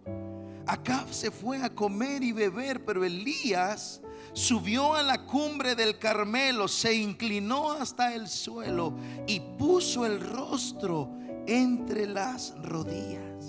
[0.66, 4.02] Acá se fue a comer y beber, pero Elías
[4.34, 8.94] subió a la cumbre del Carmelo, se inclinó hasta el suelo
[9.26, 11.10] y puso el rostro
[11.48, 13.46] entre las rodillas.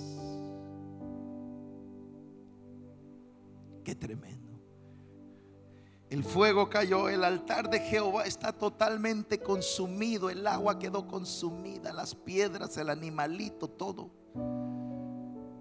[3.85, 4.39] Qué tremendo.
[6.11, 12.17] El fuego cayó, el altar de Jehová está totalmente consumido, el agua quedó consumida, las
[12.17, 14.11] piedras, el animalito, todo.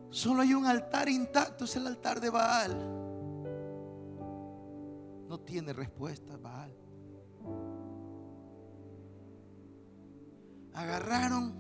[0.10, 2.76] Solo hay un altar intacto, es el altar de Baal.
[5.28, 6.74] No tiene respuesta Baal.
[10.74, 11.54] Agarraron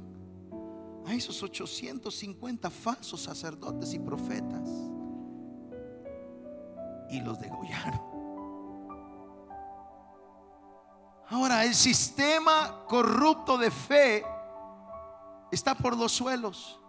[1.05, 4.67] a esos 850 falsos sacerdotes y profetas
[7.11, 8.18] y los degollaron.
[11.31, 14.25] Ahora, el sistema corrupto de fe
[15.51, 16.79] está por los suelos.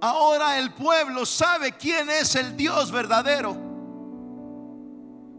[0.00, 3.56] Ahora el pueblo sabe quién es el Dios verdadero.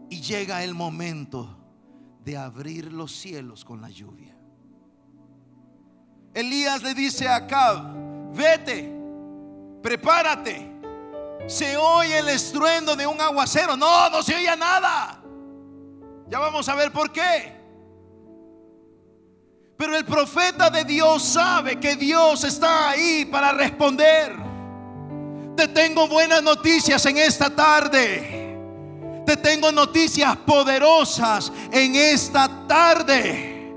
[0.08, 1.54] Y llega el momento
[2.24, 4.34] de abrir los cielos con la lluvia.
[6.32, 8.90] Elías le dice a Acab, vete,
[9.82, 10.72] prepárate.
[11.46, 13.76] Se oye el estruendo de un aguacero.
[13.76, 15.23] No, no se oye nada.
[16.34, 17.52] Ya vamos a ver por qué.
[19.76, 24.34] Pero el profeta de Dios sabe que Dios está ahí para responder.
[25.56, 28.58] Te tengo buenas noticias en esta tarde.
[29.24, 33.72] Te tengo noticias poderosas en esta tarde.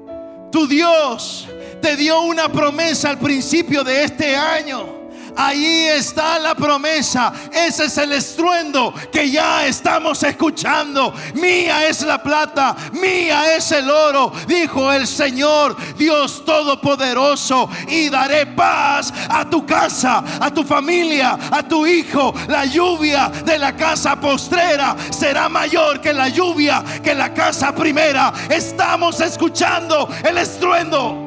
[0.51, 1.47] Tu Dios
[1.79, 4.96] te dio una promesa al principio de este año
[5.37, 7.31] Ahí está la promesa.
[7.51, 11.13] Ese es el estruendo que ya estamos escuchando.
[11.35, 17.69] Mía es la plata, mía es el oro, dijo el Señor, Dios Todopoderoso.
[17.87, 22.33] Y daré paz a tu casa, a tu familia, a tu hijo.
[22.47, 28.33] La lluvia de la casa postrera será mayor que la lluvia que la casa primera.
[28.49, 31.26] Estamos escuchando el estruendo.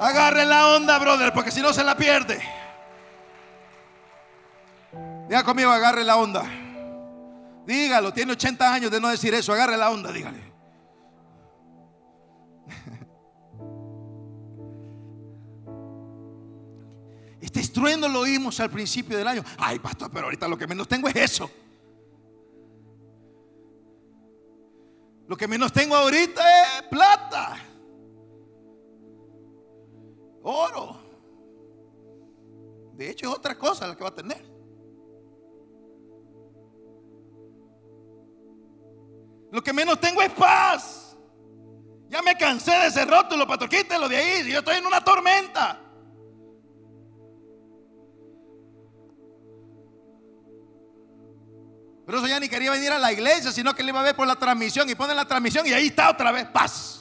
[0.00, 2.40] Agarre la onda, brother, porque si no se la pierde.
[5.28, 6.42] Diga conmigo, agarre la onda.
[7.66, 9.52] Dígalo, tiene 80 años de no decir eso.
[9.52, 10.50] Agarre la onda, dígale.
[17.42, 19.44] Este estruendo lo oímos al principio del año.
[19.58, 21.50] Ay, pastor, pero ahorita lo que menos tengo es eso.
[25.28, 27.69] Lo que menos tengo ahorita es plata
[30.42, 31.00] oro.
[32.94, 34.44] De hecho, es otra cosa la que va a tener.
[39.50, 41.16] Lo que menos tengo es paz.
[42.08, 44.50] Ya me cansé de ese rótulo, pastor, quítelo de ahí.
[44.50, 45.80] Yo estoy en una tormenta.
[52.04, 54.16] Pero eso ya ni quería venir a la iglesia, sino que le iba a ver
[54.16, 56.99] por la transmisión y pone la transmisión y ahí está otra vez, paz.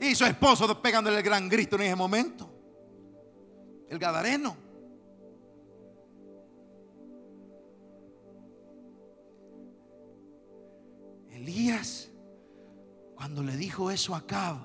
[0.00, 2.50] Y su esposo pegándole el gran grito en ese momento.
[3.88, 4.56] El Gadareno.
[11.30, 12.08] Elías,
[13.14, 14.56] cuando le dijo eso a Cab,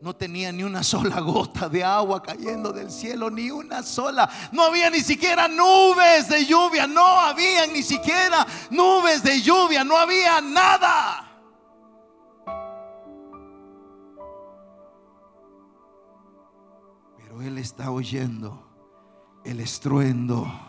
[0.00, 4.28] no tenía ni una sola gota de agua cayendo del cielo, ni una sola.
[4.52, 9.96] No había ni siquiera nubes de lluvia, no había ni siquiera nubes de lluvia, no
[9.96, 11.27] había nada.
[17.42, 18.68] Él está oyendo
[19.44, 20.64] el estruendo.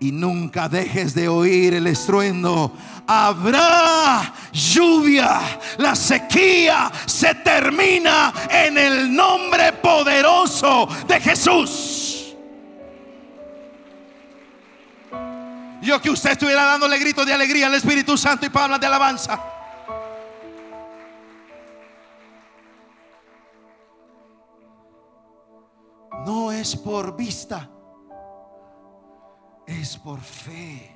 [0.00, 2.72] Y nunca dejes de oír el estruendo.
[3.06, 5.40] Habrá lluvia.
[5.78, 12.34] La sequía se termina en el nombre poderoso de Jesús.
[15.82, 19.40] Yo que usted estuviera dándole gritos de alegría al Espíritu Santo y palmas de alabanza.
[26.26, 27.68] No es por vista,
[29.66, 30.90] es por fe.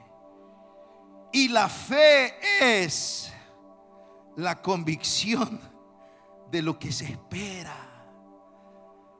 [1.32, 3.32] Y la fe es
[4.36, 5.60] la convicción
[6.50, 7.76] de lo que se espera,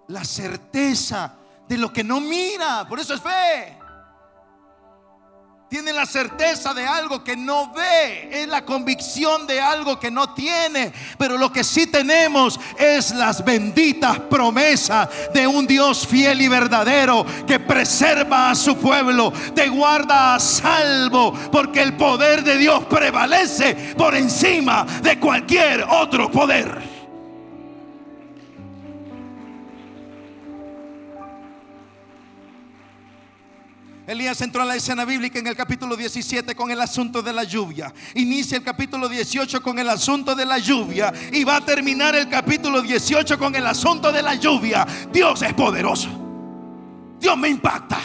[0.09, 1.35] la certeza
[1.69, 3.79] de lo que no mira, por eso es fe.
[5.69, 10.33] Tiene la certeza de algo que no ve, es la convicción de algo que no
[10.33, 10.93] tiene.
[11.19, 17.27] Pero lo que sí tenemos es las benditas promesas de un Dios fiel y verdadero
[17.49, 23.95] que preserva a su pueblo, te guarda a salvo, porque el poder de Dios prevalece
[23.99, 26.96] por encima de cualquier otro poder.
[34.07, 37.43] Elías entró a la escena bíblica en el capítulo 17 con el asunto de la
[37.43, 37.93] lluvia.
[38.15, 42.29] Inicia el capítulo 18 con el asunto de la lluvia y va a terminar el
[42.29, 44.87] capítulo 18 con el asunto de la lluvia.
[45.13, 46.09] Dios es poderoso.
[47.19, 47.99] Dios me impacta.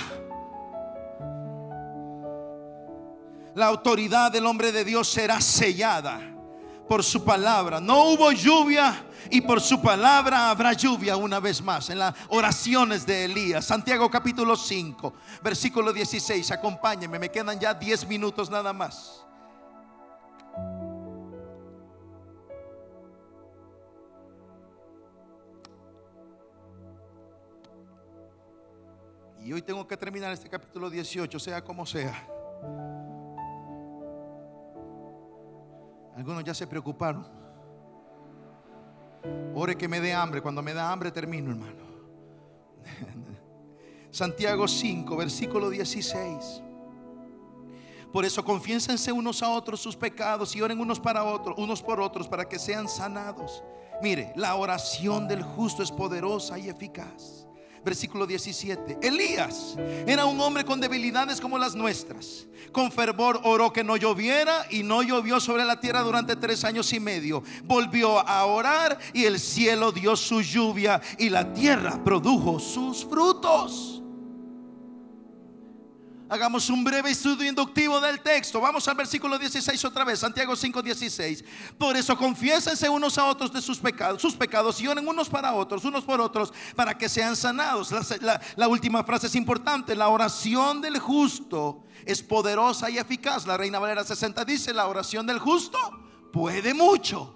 [3.54, 6.20] La autoridad del hombre de Dios será sellada
[6.90, 7.80] por su palabra.
[7.80, 11.90] No hubo lluvia y por su palabra habrá lluvia una vez más.
[11.90, 15.14] En las oraciones de Elías, Santiago capítulo 5,
[15.44, 16.52] versículo 16.
[16.52, 19.26] Acompáñenme, me quedan ya 10 minutos nada más.
[29.44, 32.28] Y hoy tengo que terminar este capítulo 18, sea como sea.
[36.16, 37.41] Algunos ya se preocuparon.
[39.54, 40.42] Ore que me dé hambre.
[40.42, 41.84] Cuando me da hambre termino, hermano.
[44.12, 46.62] Santiago 5, versículo 16.
[48.12, 52.02] Por eso confiénsense unos a otros sus pecados y oren unos para otros, unos por
[52.02, 53.64] otros para que sean sanados.
[54.02, 57.41] Mire, la oración del justo es poderosa y eficaz
[57.84, 59.00] versículo 17.
[59.02, 59.76] Elías
[60.08, 62.48] era un hombre con debilidades como las nuestras.
[62.72, 66.92] Con fervor oró que no lloviera y no llovió sobre la tierra durante tres años
[66.94, 67.44] y medio.
[67.64, 74.01] Volvió a orar y el cielo dio su lluvia y la tierra produjo sus frutos.
[76.32, 78.62] Hagamos un breve estudio inductivo del texto.
[78.62, 81.44] Vamos al versículo 16 otra vez, Santiago 5, 16.
[81.78, 85.54] Por eso confiésense unos a otros de sus pecados, sus pecados y oren unos para
[85.54, 87.92] otros, unos por otros, para que sean sanados.
[88.22, 89.94] La, la última frase es importante.
[89.94, 93.46] La oración del justo es poderosa y eficaz.
[93.46, 95.78] La Reina Valera 60 dice, la oración del justo
[96.32, 97.36] puede mucho.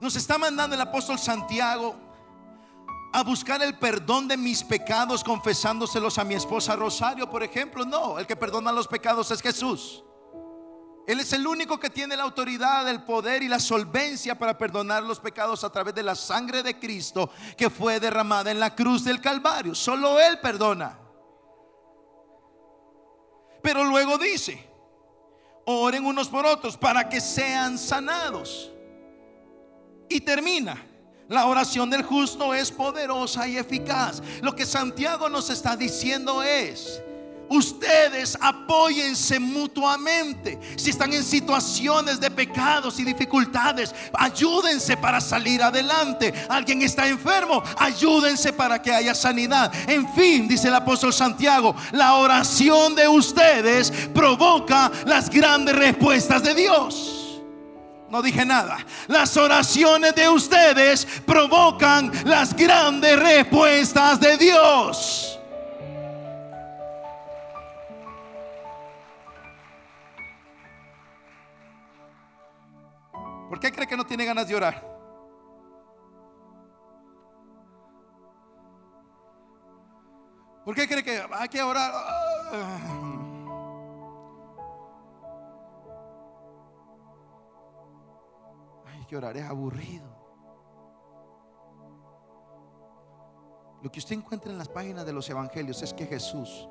[0.00, 2.05] Nos está mandando el apóstol Santiago
[3.16, 7.86] a buscar el perdón de mis pecados confesándoselos a mi esposa Rosario, por ejemplo.
[7.86, 10.04] No, el que perdona los pecados es Jesús.
[11.06, 15.02] Él es el único que tiene la autoridad, el poder y la solvencia para perdonar
[15.02, 19.02] los pecados a través de la sangre de Cristo que fue derramada en la cruz
[19.02, 19.74] del Calvario.
[19.74, 20.98] Solo Él perdona.
[23.62, 24.62] Pero luego dice,
[25.64, 28.70] oren unos por otros para que sean sanados.
[30.10, 30.86] Y termina,
[31.28, 34.22] la oración del justo es poderosa y eficaz.
[34.42, 37.02] Lo que Santiago nos está diciendo es,
[37.48, 40.58] Ustedes apóyense mutuamente.
[40.76, 46.34] Si están en situaciones de pecados y dificultades, ayúdense para salir adelante.
[46.48, 49.72] Alguien está enfermo, ayúdense para que haya sanidad.
[49.88, 56.54] En fin, dice el apóstol Santiago, la oración de ustedes provoca las grandes respuestas de
[56.54, 57.25] Dios.
[58.08, 58.78] No dije nada.
[59.08, 65.40] Las oraciones de ustedes provocan las grandes respuestas de Dios.
[73.48, 74.96] ¿Por qué cree que no tiene ganas de orar?
[80.64, 81.92] ¿Por qué cree que hay que orar?
[89.06, 90.16] Que orar es aburrido.
[93.82, 96.68] Lo que usted encuentra en las páginas de los evangelios es que Jesús,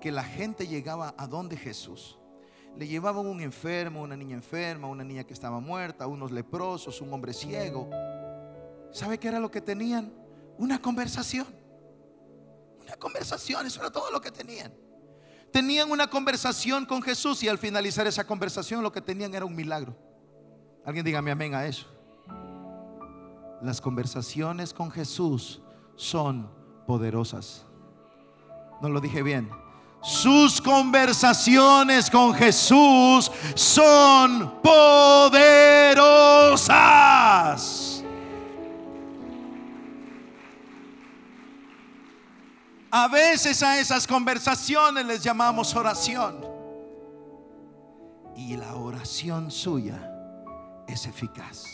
[0.00, 2.18] que la gente llegaba a donde Jesús.
[2.76, 7.12] Le llevaban un enfermo, una niña enferma, una niña que estaba muerta, unos leprosos, un
[7.12, 7.88] hombre ciego.
[8.92, 10.12] ¿Sabe qué era lo que tenían?
[10.58, 11.46] Una conversación.
[12.82, 14.72] Una conversación, eso era todo lo que tenían.
[15.52, 19.54] Tenían una conversación con Jesús y al finalizar esa conversación lo que tenían era un
[19.54, 20.05] milagro.
[20.86, 21.84] Alguien dígame amén a eso.
[23.60, 25.60] Las conversaciones con Jesús
[25.96, 26.48] son
[26.86, 27.66] poderosas.
[28.80, 29.50] No lo dije bien.
[30.00, 36.04] Sus conversaciones con Jesús son poderosas.
[42.92, 46.46] A veces a esas conversaciones les llamamos oración.
[48.36, 50.12] Y la oración suya
[50.86, 51.64] es eficaz.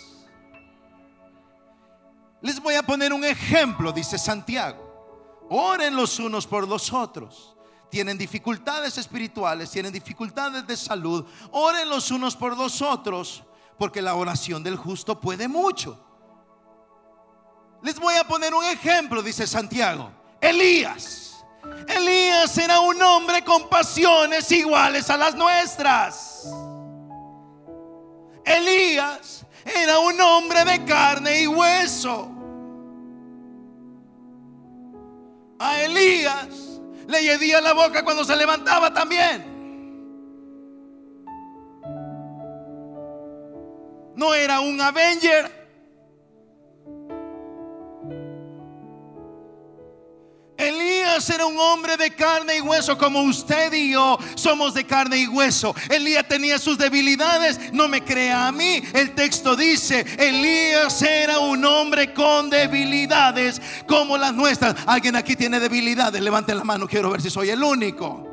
[2.40, 5.46] Les voy a poner un ejemplo, dice Santiago.
[5.48, 7.56] Oren los unos por los otros.
[7.88, 11.24] Tienen dificultades espirituales, tienen dificultades de salud.
[11.52, 13.44] Oren los unos por los otros,
[13.78, 16.02] porque la oración del justo puede mucho.
[17.82, 20.10] Les voy a poner un ejemplo, dice Santiago.
[20.40, 21.44] Elías.
[21.86, 26.48] Elías era un hombre con pasiones iguales a las nuestras.
[28.44, 32.28] Elías era un hombre de carne y hueso.
[35.58, 39.52] A Elías le lledía la boca cuando se levantaba también.
[44.16, 45.61] No era un Avenger
[51.12, 55.18] Elías era un hombre de carne y hueso como usted y yo somos de carne
[55.18, 55.74] y hueso.
[55.90, 58.82] Elías tenía sus debilidades, no me crea a mí.
[58.94, 64.74] El texto dice, Elías era un hombre con debilidades como las nuestras.
[64.86, 66.22] ¿Alguien aquí tiene debilidades?
[66.22, 68.31] Levanten la mano, quiero ver si soy el único.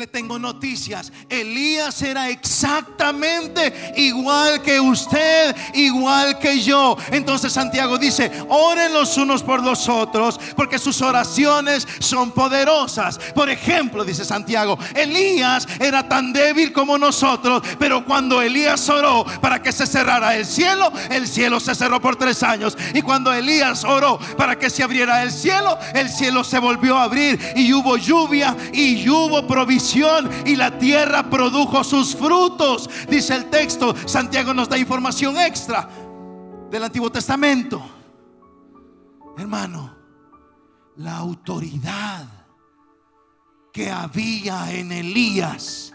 [0.00, 1.12] Le tengo noticias.
[1.28, 6.96] Elías era exactamente igual que usted, igual que yo.
[7.10, 13.18] Entonces Santiago dice, oren los unos por los otros, porque sus oraciones son poderosas.
[13.34, 19.62] Por ejemplo, dice Santiago, Elías era tan débil como nosotros, pero cuando Elías oró para
[19.62, 22.74] que se cerrara el cielo, el cielo se cerró por tres años.
[22.94, 27.02] Y cuando Elías oró para que se abriera el cielo, el cielo se volvió a
[27.02, 32.88] abrir y hubo lluvia y hubo provisión y la tierra produjo sus frutos.
[33.08, 35.88] Dice el texto, Santiago nos da información extra
[36.70, 37.82] del Antiguo Testamento.
[39.36, 39.96] Hermano,
[40.96, 42.26] la autoridad
[43.72, 45.92] que había en Elías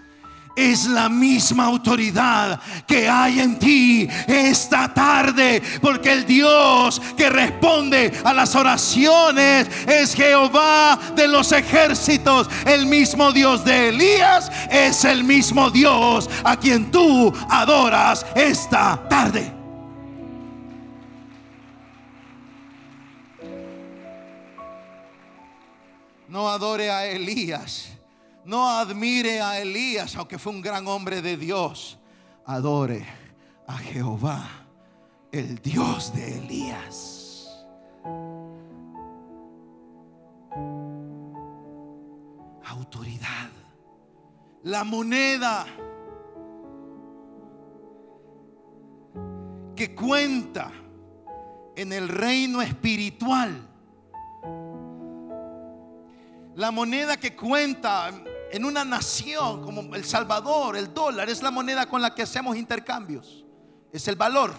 [0.55, 5.61] es la misma autoridad que hay en ti esta tarde.
[5.81, 12.49] Porque el Dios que responde a las oraciones es Jehová de los ejércitos.
[12.65, 19.51] El mismo Dios de Elías es el mismo Dios a quien tú adoras esta tarde.
[26.27, 27.94] No adore a Elías
[28.45, 31.97] no admire a Elías, aunque fue un gran hombre de Dios.
[32.45, 33.05] Adore
[33.67, 34.47] a Jehová,
[35.31, 37.65] el Dios de Elías.
[42.63, 43.49] Autoridad.
[44.63, 45.65] La moneda
[49.75, 50.71] que cuenta
[51.75, 53.67] en el reino espiritual.
[56.55, 58.11] La moneda que cuenta
[58.51, 62.55] en una nación como El Salvador, el dólar es la moneda con la que hacemos
[62.55, 63.43] intercambios.
[63.91, 64.53] Es el valor.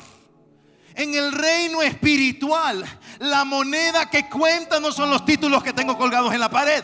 [0.95, 2.85] En el reino espiritual,
[3.19, 6.83] la moneda que cuenta no son los títulos que tengo colgados en la pared.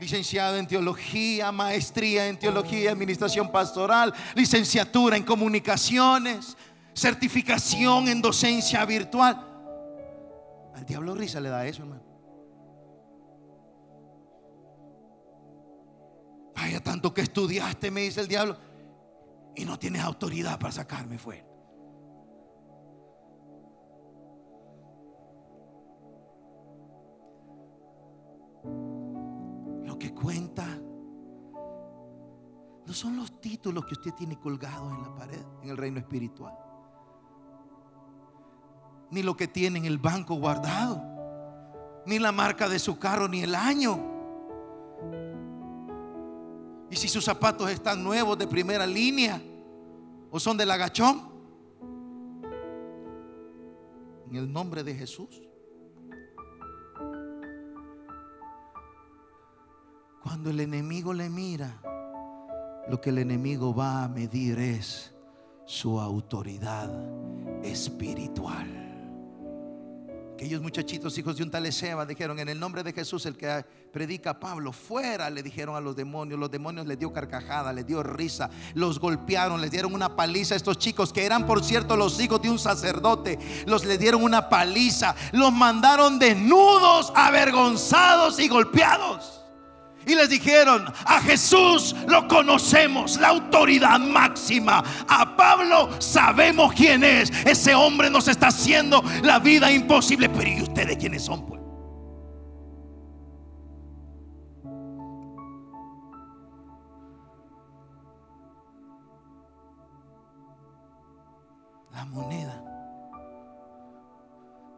[0.00, 6.56] Licenciado en teología, maestría en teología administración pastoral, licenciatura en comunicaciones,
[6.94, 9.46] certificación en docencia virtual.
[10.74, 12.01] Al diablo risa le da eso, hermano.
[16.54, 18.56] Vaya tanto que estudiaste, me dice el diablo,
[19.54, 21.46] y no tienes autoridad para sacarme fuera.
[29.84, 30.66] Lo que cuenta
[32.86, 36.56] no son los títulos que usted tiene colgados en la pared, en el reino espiritual,
[39.10, 41.02] ni lo que tiene en el banco guardado,
[42.06, 44.11] ni la marca de su carro, ni el año.
[46.92, 49.40] Y si sus zapatos están nuevos de primera línea
[50.30, 51.32] o son del agachón.
[54.28, 55.40] En el nombre de Jesús.
[60.22, 61.80] Cuando el enemigo le mira,
[62.90, 65.14] lo que el enemigo va a medir es
[65.64, 66.90] su autoridad
[67.62, 68.91] espiritual.
[70.42, 73.64] Aquellos muchachitos, hijos de un tal Eseba, dijeron en el nombre de Jesús, el que
[73.92, 76.40] predica Pablo, fuera, le dijeron a los demonios.
[76.40, 80.56] Los demonios les dio carcajada, les dio risa, los golpearon, les dieron una paliza a
[80.56, 83.38] estos chicos, que eran por cierto los hijos de un sacerdote.
[83.66, 89.41] Los les dieron una paliza, los mandaron desnudos, avergonzados y golpeados.
[90.06, 94.82] Y les dijeron, a Jesús lo conocemos, la autoridad máxima.
[95.08, 97.30] A Pablo sabemos quién es.
[97.46, 100.28] Ese hombre nos está haciendo la vida imposible.
[100.28, 101.46] Pero ¿y ustedes quiénes son?
[101.46, 101.60] Pues?
[111.92, 112.60] La moneda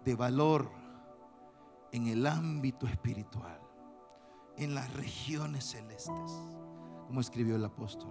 [0.05, 0.70] de valor
[1.93, 3.63] en el ámbito espiritual
[4.57, 6.32] en las regiones celestes,
[7.07, 8.11] como escribió el apóstol.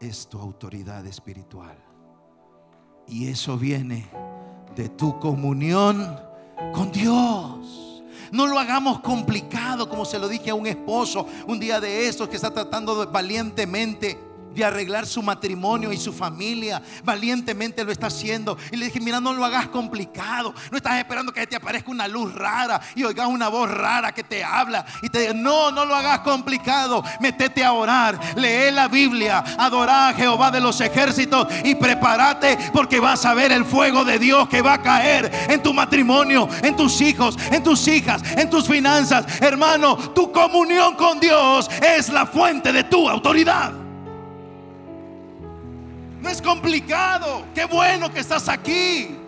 [0.00, 1.76] Es tu autoridad espiritual.
[3.06, 4.08] Y eso viene
[4.74, 6.18] de tu comunión
[6.72, 8.02] con Dios.
[8.30, 12.28] No lo hagamos complicado como se lo dije a un esposo un día de estos
[12.28, 14.18] que está tratando valientemente
[14.54, 16.82] de arreglar su matrimonio y su familia.
[17.04, 18.56] Valientemente lo está haciendo.
[18.70, 20.54] Y le dije, mira, no lo hagas complicado.
[20.70, 24.22] No estás esperando que te aparezca una luz rara y oigas una voz rara que
[24.22, 24.84] te habla.
[25.02, 27.02] Y te diga, no, no lo hagas complicado.
[27.20, 28.18] Métete a orar.
[28.36, 29.44] Lee la Biblia.
[29.58, 31.48] Adora a Jehová de los ejércitos.
[31.64, 35.62] Y prepárate porque vas a ver el fuego de Dios que va a caer en
[35.62, 39.40] tu matrimonio, en tus hijos, en tus hijas, en tus finanzas.
[39.40, 43.81] Hermano, tu comunión con Dios es la fuente de tu autoridad.
[46.22, 47.46] No es complicado.
[47.52, 49.18] Qué bueno que estás aquí.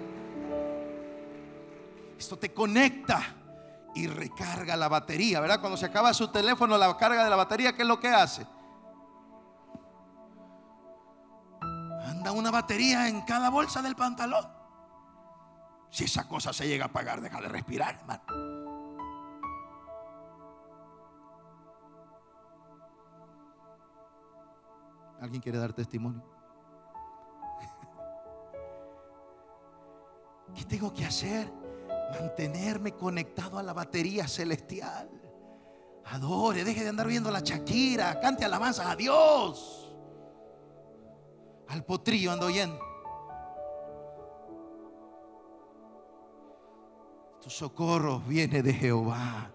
[2.16, 3.20] Esto te conecta
[3.96, 5.60] y recarga la batería, ¿verdad?
[5.60, 8.46] Cuando se acaba su teléfono, la carga de la batería, ¿qué es lo que hace?
[12.06, 14.46] Anda una batería en cada bolsa del pantalón.
[15.90, 18.22] Si esa cosa se llega a apagar, deja de respirar, hermano.
[25.20, 26.33] ¿Alguien quiere dar testimonio?
[30.54, 31.50] ¿Qué tengo que hacer?
[32.12, 35.10] Mantenerme conectado a la batería celestial.
[36.06, 39.92] Adore, deje de andar viendo la Shakira, cante alabanzas a Dios.
[41.68, 42.78] Al potrillo ando oyendo.
[47.42, 49.50] Tu socorro viene de Jehová.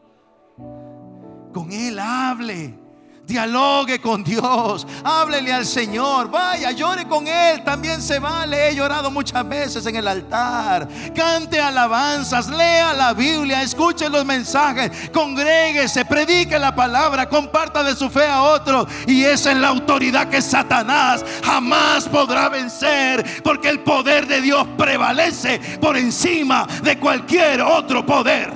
[1.54, 2.89] Con Él hable
[3.30, 8.70] Dialogue con Dios, háblele al Señor, vaya, llore con Él, también se vale.
[8.70, 10.88] He llorado muchas veces en el altar.
[11.16, 18.10] Cante alabanzas, lea la Biblia, escuche los mensajes, congréguese, predique la palabra, comparta de su
[18.10, 18.88] fe a otros.
[19.06, 24.66] Y esa es la autoridad que Satanás jamás podrá vencer, porque el poder de Dios
[24.76, 28.52] prevalece por encima de cualquier otro poder.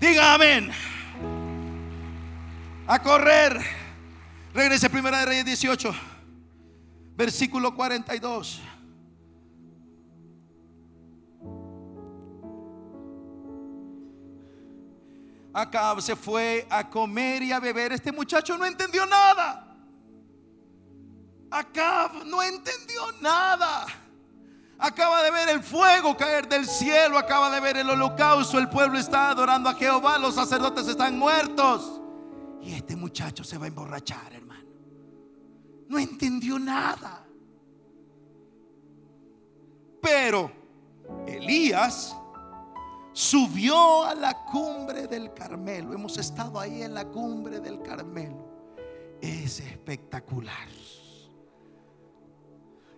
[0.00, 0.72] Diga amén
[2.90, 3.56] a correr.
[4.52, 5.94] Regrese Primera de Reyes 18,
[7.14, 8.60] versículo 42.
[15.52, 17.92] Acab se fue a comer y a beber.
[17.92, 19.68] Este muchacho no entendió nada.
[21.48, 23.86] Acab no entendió nada.
[24.80, 27.18] Acaba de ver el fuego caer del cielo.
[27.18, 28.58] Acaba de ver el holocausto.
[28.58, 30.18] El pueblo está adorando a Jehová.
[30.18, 32.00] Los sacerdotes están muertos.
[32.62, 34.68] Y este muchacho se va a emborrachar, hermano.
[35.88, 37.26] No entendió nada.
[40.00, 40.50] Pero
[41.26, 42.16] Elías
[43.12, 45.92] subió a la cumbre del Carmelo.
[45.92, 48.48] Hemos estado ahí en la cumbre del Carmelo.
[49.20, 50.68] Es espectacular.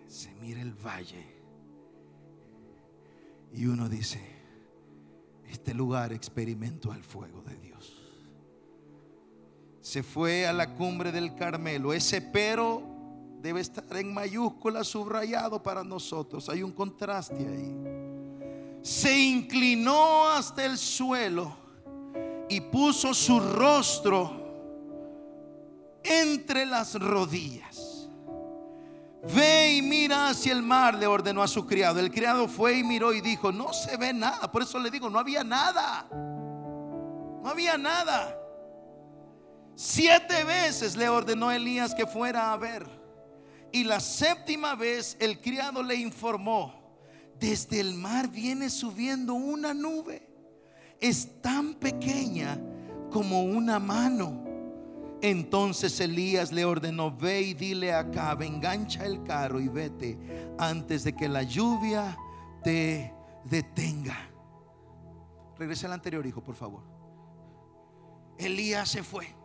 [0.07, 1.25] Se mira el valle.
[3.53, 4.19] Y uno dice,
[5.47, 7.72] este lugar experimentó el fuego de Dios
[9.83, 11.91] se fue a la cumbre del Carmelo.
[11.91, 12.81] Ese pero
[13.41, 16.47] debe estar en mayúscula subrayado para nosotros.
[16.47, 17.75] Hay un contraste ahí.
[18.81, 21.53] Se inclinó hasta el suelo
[22.47, 24.31] y puso su rostro
[26.01, 28.07] entre las rodillas.
[29.35, 31.99] Ve y mira hacia el mar, le ordenó a su criado.
[31.99, 34.49] El criado fue y miró y dijo, no se ve nada.
[34.49, 36.07] Por eso le digo, no había nada.
[36.11, 38.39] No había nada.
[39.75, 42.85] Siete veces le ordenó Elías que fuera a ver.
[43.71, 46.73] Y la séptima vez el criado le informó,
[47.39, 50.29] desde el mar viene subiendo una nube.
[50.99, 52.59] Es tan pequeña
[53.11, 54.43] como una mano.
[55.21, 60.19] Entonces Elías le ordenó, ve y dile acá, engancha el carro y vete
[60.59, 62.17] antes de que la lluvia
[62.63, 63.13] te
[63.45, 64.29] detenga.
[65.57, 66.83] Regrese al anterior, hijo, por favor.
[68.37, 69.42] Elías se fue.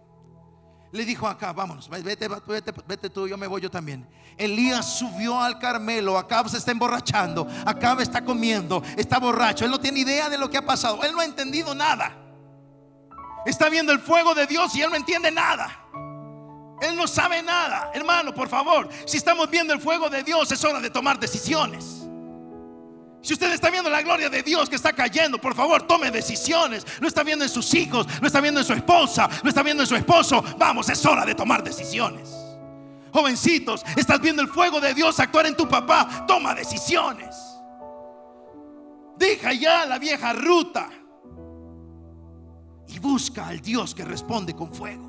[0.90, 4.08] Le dijo acá, vámonos, vete, vete, vete tú, yo me voy yo también.
[4.38, 9.78] Elías subió al Carmelo, Acá se está emborrachando, Acá está comiendo, está borracho, él no
[9.78, 12.16] tiene idea de lo que ha pasado, él no ha entendido nada.
[13.44, 15.84] Está viendo el fuego de Dios y él no entiende nada.
[16.80, 17.90] Él no sabe nada.
[17.92, 21.97] Hermano, por favor, si estamos viendo el fuego de Dios, es hora de tomar decisiones.
[23.20, 26.86] Si usted está viendo la gloria de Dios que está cayendo, por favor, tome decisiones.
[27.00, 29.82] Lo está viendo en sus hijos, lo está viendo en su esposa, lo está viendo
[29.82, 30.42] en su esposo.
[30.56, 32.30] Vamos, es hora de tomar decisiones.
[33.12, 36.26] Jovencitos, estás viendo el fuego de Dios actuar en tu papá.
[36.26, 37.34] Toma decisiones.
[39.16, 40.88] Deja ya la vieja ruta
[42.86, 45.08] y busca al Dios que responde con fuego.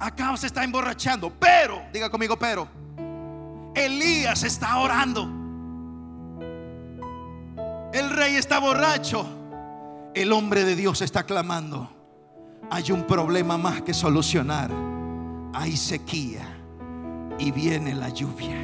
[0.00, 2.85] Acá se está emborrachando, pero, diga conmigo, pero
[3.76, 5.28] Elías está orando.
[7.92, 9.26] El rey está borracho.
[10.14, 11.92] El hombre de Dios está clamando.
[12.70, 14.70] Hay un problema más que solucionar.
[15.52, 16.56] Hay sequía
[17.38, 18.56] y viene la lluvia.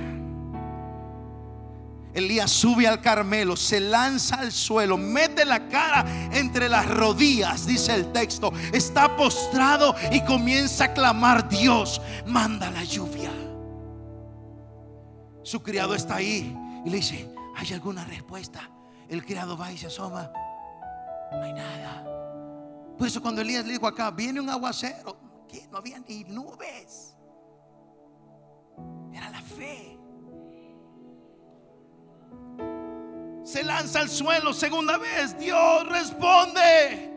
[2.15, 7.95] Elías sube al Carmelo, se lanza al suelo, mete la cara entre las rodillas, dice
[7.95, 8.51] el texto.
[8.73, 13.31] Está postrado y comienza a clamar, Dios, manda la lluvia.
[15.43, 18.71] Su criado está ahí y le dice, ¿hay alguna respuesta?
[19.09, 20.31] El criado va y se asoma.
[21.33, 22.05] No hay nada.
[22.97, 25.17] Por eso cuando Elías le dijo acá, viene un aguacero,
[25.49, 27.17] que no había ni nubes.
[29.13, 29.99] Era la fe.
[33.45, 35.37] Se lanza al suelo segunda vez.
[35.39, 37.12] Dios responde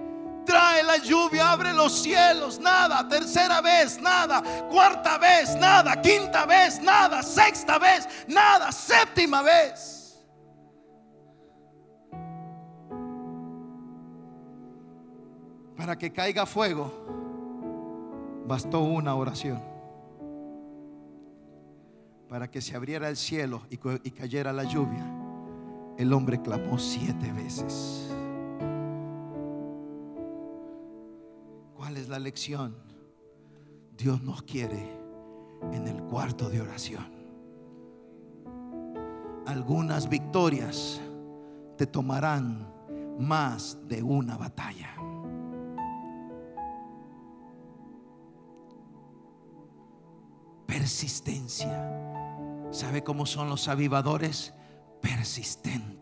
[0.46, 6.82] trae la lluvia, abre los cielos, nada, tercera vez, nada, cuarta vez, nada, quinta vez,
[6.82, 10.26] nada, sexta vez, nada, séptima vez.
[15.76, 16.92] Para que caiga fuego,
[18.48, 19.62] bastó una oración.
[22.30, 23.78] Para que se abriera el cielo y,
[24.12, 25.06] cayera la lluvia,
[25.98, 28.15] el hombre clamó siete veces.
[31.96, 32.76] Es la lección?
[33.98, 35.00] Dios nos quiere
[35.72, 37.06] en el cuarto de oración.
[39.46, 41.00] Algunas victorias
[41.78, 42.70] te tomarán
[43.18, 44.94] más de una batalla.
[50.66, 52.68] Persistencia.
[52.72, 54.54] ¿Sabe cómo son los avivadores?
[55.02, 55.95] Persistentes.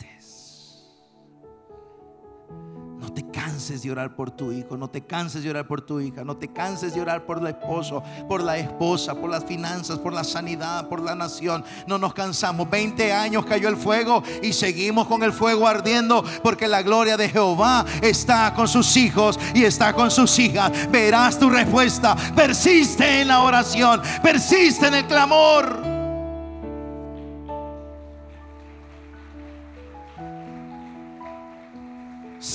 [3.63, 6.35] Canses de orar por tu hijo, no te canses de orar por tu hija, no
[6.35, 10.25] te canses de orar por el esposo, por la esposa, por las finanzas, por la
[10.25, 11.63] sanidad, por la nación.
[11.87, 12.69] No nos cansamos.
[12.69, 17.29] 20 años cayó el fuego y seguimos con el fuego ardiendo porque la gloria de
[17.29, 20.69] Jehová está con sus hijos y está con sus hijas.
[20.91, 22.17] Verás tu respuesta.
[22.35, 25.92] Persiste en la oración, persiste en el clamor.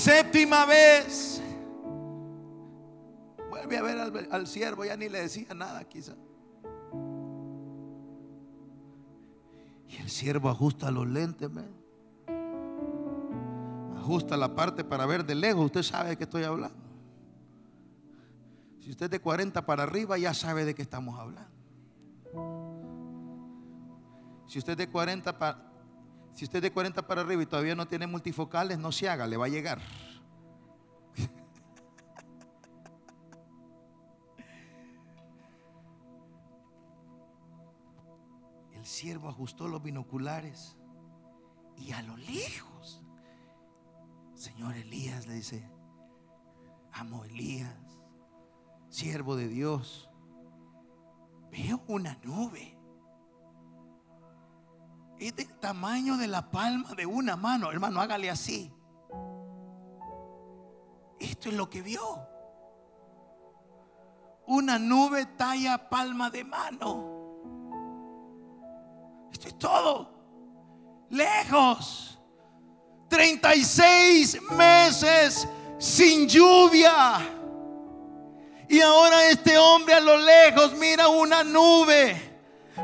[0.09, 1.39] Séptima vez.
[3.47, 6.15] Vuelve a ver al, siervo, ya ni le decía nada quizá.
[9.87, 11.47] Y el siervo ajusta los lentes,
[13.97, 15.65] ajusta la parte para ver de lejos.
[15.65, 16.83] Usted sabe de qué estoy hablando.
[18.79, 21.51] Si usted es de 40 para arriba, ya sabe de qué estamos hablando.
[24.47, 25.68] Si usted es de 40 para,
[26.33, 29.27] si usted es de 40 para arriba y todavía no tiene multifocales, no se haga,
[29.27, 29.79] le va a llegar.
[38.73, 40.75] El siervo ajustó los binoculares
[41.77, 43.03] y a lo lejos,
[44.33, 45.69] Señor Elías le dice,
[46.93, 47.75] amo Elías,
[48.89, 50.09] siervo de Dios,
[51.51, 52.78] veo una nube
[55.19, 57.71] es del tamaño de la palma de una mano.
[57.71, 58.73] Hermano, hágale así.
[61.19, 62.01] Esto es lo que vio.
[64.47, 67.19] Una nube talla palma de mano.
[69.31, 70.09] Esto es todo.
[71.09, 72.19] Lejos.
[73.09, 75.47] 36 meses
[75.77, 77.17] sin lluvia.
[78.69, 82.28] Y ahora este hombre a lo lejos mira una nube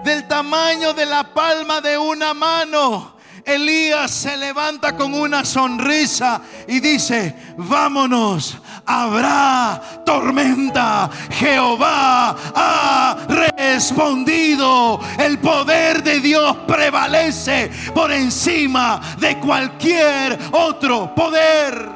[0.04, 3.16] del tamaño de la palma de una mano.
[3.46, 11.10] Elías se levanta con una sonrisa y dice, vámonos, habrá tormenta.
[11.30, 15.00] Jehová ha respondido.
[15.20, 21.95] El poder de Dios prevalece por encima de cualquier otro poder.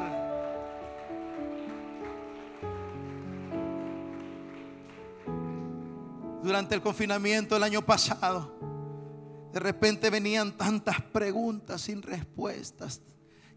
[6.50, 8.58] Durante el confinamiento el año pasado,
[9.52, 13.00] de repente venían tantas preguntas sin respuestas,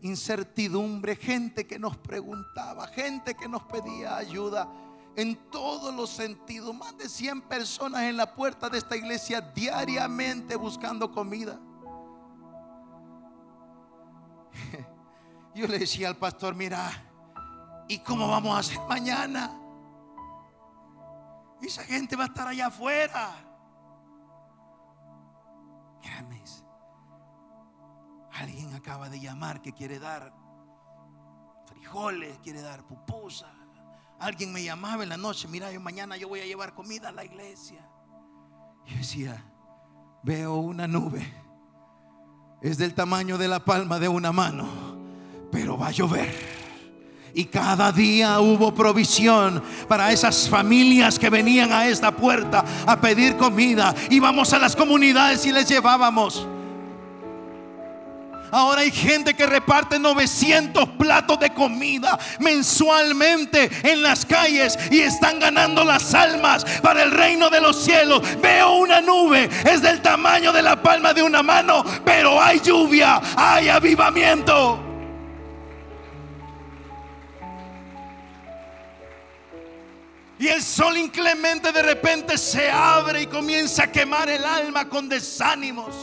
[0.01, 4.71] incertidumbre, gente que nos preguntaba, gente que nos pedía ayuda
[5.15, 6.75] en todos los sentidos.
[6.75, 11.59] Más de 100 personas en la puerta de esta iglesia diariamente buscando comida.
[15.55, 16.91] Yo le decía al pastor, mira,
[17.87, 19.62] ¿y cómo vamos a hacer mañana?
[21.63, 23.31] Esa gente va a estar allá afuera.
[26.01, 26.43] Mírame,
[28.31, 30.33] alguien acaba de llamar que quiere dar
[31.65, 33.47] frijoles, quiere dar pupusa.
[34.19, 37.11] Alguien me llamaba en la noche, mira, yo mañana yo voy a llevar comida a
[37.11, 37.79] la iglesia.
[38.85, 39.43] Y decía,
[40.23, 41.25] veo una nube.
[42.61, 44.67] Es del tamaño de la palma de una mano,
[45.51, 46.62] pero va a llover.
[47.35, 53.37] Y cada día hubo provisión para esas familias que venían a esta puerta a pedir
[53.37, 53.95] comida.
[54.11, 56.47] Íbamos a las comunidades y les llevábamos.
[58.51, 65.39] Ahora hay gente que reparte 900 platos de comida mensualmente en las calles y están
[65.39, 68.21] ganando las almas para el reino de los cielos.
[68.43, 73.19] Veo una nube, es del tamaño de la palma de una mano, pero hay lluvia,
[73.35, 74.92] hay avivamiento.
[80.43, 85.07] Y el sol inclemente de repente se abre y comienza a quemar el alma con
[85.07, 85.95] desánimos.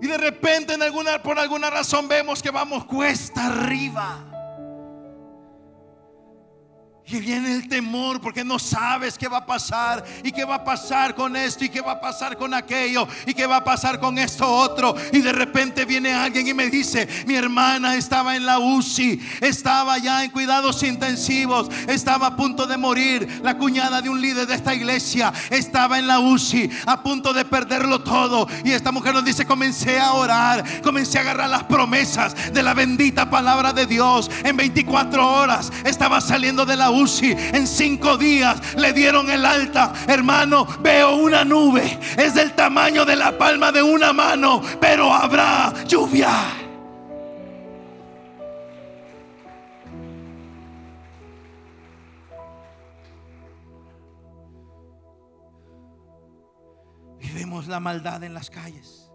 [0.00, 0.78] Y de repente
[1.24, 4.29] por alguna razón vemos que vamos cuesta arriba.
[7.12, 10.64] Y viene el temor porque no sabes qué va a pasar y qué va a
[10.64, 13.98] pasar con esto y qué va a pasar con aquello y qué va a pasar
[13.98, 14.94] con esto otro.
[15.12, 19.98] Y de repente viene alguien y me dice, mi hermana estaba en la UCI, estaba
[19.98, 23.40] ya en cuidados intensivos, estaba a punto de morir.
[23.42, 27.44] La cuñada de un líder de esta iglesia estaba en la UCI, a punto de
[27.44, 28.46] perderlo todo.
[28.64, 32.72] Y esta mujer nos dice, comencé a orar, comencé a agarrar las promesas de la
[32.72, 34.30] bendita palabra de Dios.
[34.44, 39.92] En 24 horas estaba saliendo de la UCI en cinco días le dieron el alta.
[40.06, 41.98] Hermano, veo una nube.
[42.16, 46.60] Es del tamaño de la palma de una mano, pero habrá lluvia.
[57.40, 59.10] vemos la maldad en las calles.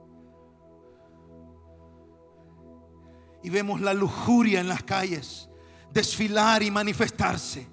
[3.44, 5.50] Y vemos la lujuria en las calles,
[5.92, 7.68] desfilar y manifestarse.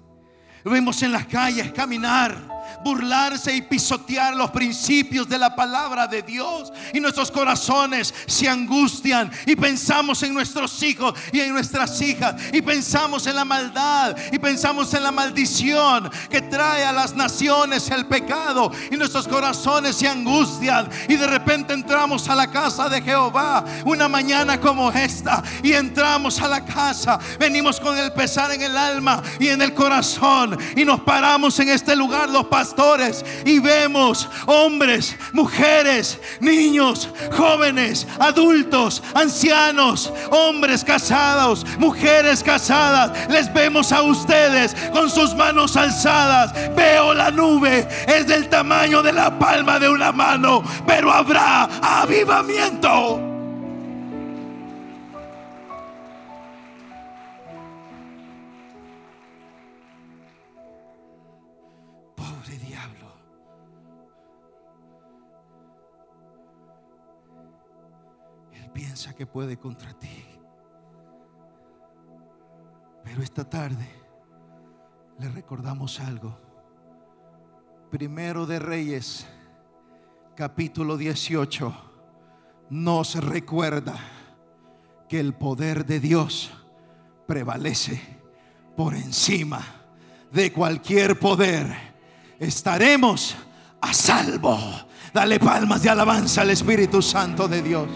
[0.65, 2.52] Vemos en las calles caminar
[2.83, 6.71] burlarse y pisotear los principios de la palabra de Dios.
[6.93, 12.35] Y nuestros corazones se angustian y pensamos en nuestros hijos y en nuestras hijas.
[12.51, 17.89] Y pensamos en la maldad y pensamos en la maldición que trae a las naciones
[17.89, 18.71] el pecado.
[18.91, 20.89] Y nuestros corazones se angustian.
[21.07, 25.43] Y de repente entramos a la casa de Jehová una mañana como esta.
[25.61, 27.19] Y entramos a la casa.
[27.39, 30.57] Venimos con el pesar en el alma y en el corazón.
[30.75, 40.13] Y nos paramos en este lugar pastores y vemos hombres, mujeres, niños, jóvenes, adultos, ancianos,
[40.29, 43.27] hombres casados, mujeres casadas.
[43.27, 46.53] Les vemos a ustedes con sus manos alzadas.
[46.75, 53.32] Veo la nube, es del tamaño de la palma de una mano, pero habrá avivamiento.
[69.11, 70.25] Que puede contra ti.
[73.03, 73.85] Pero esta tarde
[75.19, 76.37] le recordamos algo.
[77.91, 79.27] Primero de Reyes,
[80.35, 81.73] capítulo 18,
[82.69, 83.95] nos recuerda
[85.09, 86.51] que el poder de Dios
[87.27, 88.01] prevalece
[88.77, 89.61] por encima
[90.31, 91.75] de cualquier poder.
[92.39, 93.35] Estaremos
[93.81, 94.57] a salvo.
[95.13, 97.87] Dale palmas de alabanza al Espíritu Santo de Dios.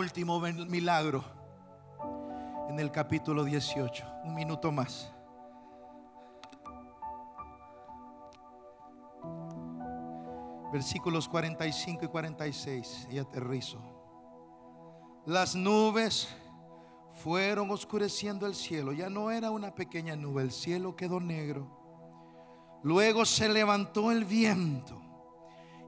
[0.00, 1.22] Último milagro
[2.70, 4.06] en el capítulo 18.
[4.24, 5.12] Un minuto más.
[10.72, 13.08] Versículos 45 y 46.
[13.10, 13.78] Y aterrizo.
[15.26, 16.28] Las nubes
[17.22, 18.92] fueron oscureciendo el cielo.
[18.92, 21.78] Ya no era una pequeña nube, el cielo quedó negro.
[22.82, 24.98] Luego se levantó el viento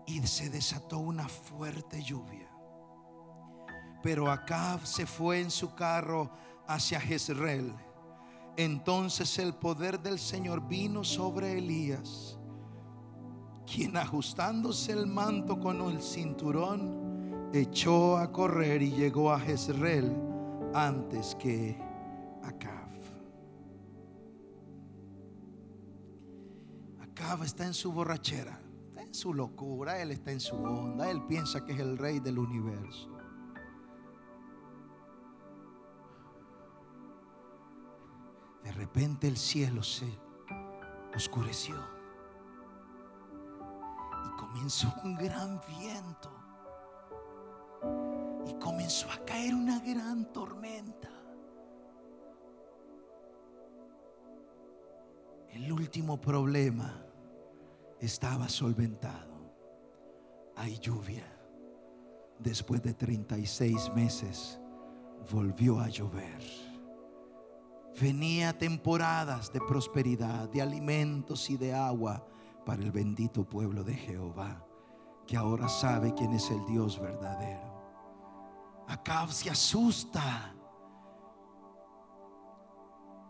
[0.06, 2.51] y se desató una fuerte lluvia.
[4.02, 6.30] Pero Acab se fue en su carro
[6.66, 7.72] hacia Jezreel.
[8.56, 12.38] Entonces el poder del Señor vino sobre Elías,
[13.66, 20.14] quien ajustándose el manto con el cinturón, echó a correr y llegó a Jezreel
[20.74, 21.78] antes que
[22.42, 22.90] Acab.
[27.00, 31.22] Acab está en su borrachera, está en su locura, él está en su onda, él
[31.26, 33.11] piensa que es el rey del universo.
[38.62, 40.06] De repente el cielo se
[41.14, 41.76] oscureció
[44.24, 46.30] y comenzó un gran viento
[48.46, 51.10] y comenzó a caer una gran tormenta.
[55.50, 57.04] El último problema
[58.00, 59.32] estaba solventado.
[60.56, 61.26] Hay lluvia.
[62.38, 64.60] Después de 36 meses
[65.30, 66.71] volvió a llover
[68.00, 72.26] venía temporadas de prosperidad, de alimentos y de agua
[72.64, 74.64] para el bendito pueblo de Jehová,
[75.26, 77.72] que ahora sabe quién es el Dios verdadero.
[78.88, 80.54] Acab se asusta.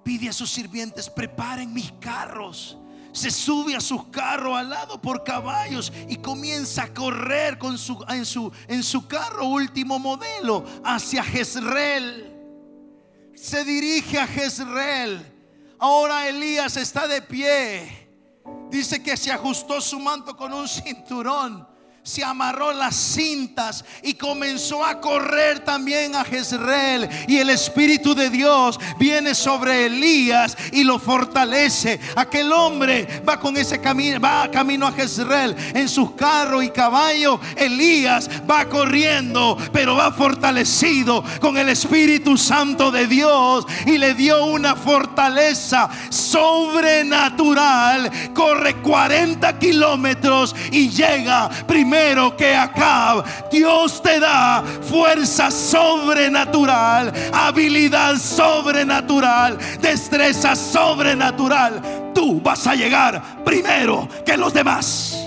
[0.02, 2.78] Pide a sus sirvientes, preparen mis carros.
[3.12, 8.02] Se sube a sus carros al lado por caballos y comienza a correr con su,
[8.08, 12.31] en, su, en su carro último modelo hacia Jezreel
[13.42, 15.20] se dirige a Jezreel.
[15.80, 18.08] Ahora Elías está de pie.
[18.70, 21.66] Dice que se ajustó su manto con un cinturón
[22.04, 27.08] se amarró las cintas y comenzó a correr también a Jezreel.
[27.28, 32.00] Y el Espíritu de Dios viene sobre Elías y lo fortalece.
[32.16, 37.38] Aquel hombre va con ese camino, va camino a Jezreel en sus carros y caballos.
[37.56, 44.46] Elías va corriendo, pero va fortalecido con el Espíritu Santo de Dios y le dio
[44.46, 45.88] una fortaleza
[46.32, 48.10] sobrenatural.
[48.32, 59.58] Corre 40 kilómetros y llega primero que acá Dios te da fuerza sobrenatural, habilidad sobrenatural,
[59.80, 62.12] destreza sobrenatural.
[62.14, 65.21] Tú vas a llegar primero que los demás.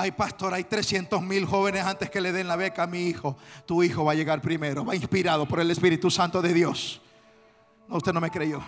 [0.00, 3.36] Ay, pastor, hay 300 mil jóvenes antes que le den la beca a mi hijo.
[3.66, 7.02] Tu hijo va a llegar primero, va inspirado por el Espíritu Santo de Dios.
[7.86, 8.62] No, usted no me creyó.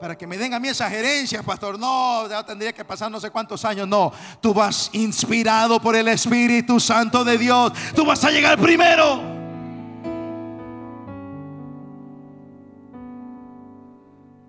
[0.00, 1.78] Para que me den a mí esas gerencias, pastor.
[1.78, 3.86] No, ya tendría que pasar no sé cuántos años.
[3.86, 7.70] No, tú vas inspirado por el Espíritu Santo de Dios.
[7.94, 9.20] Tú vas a llegar primero.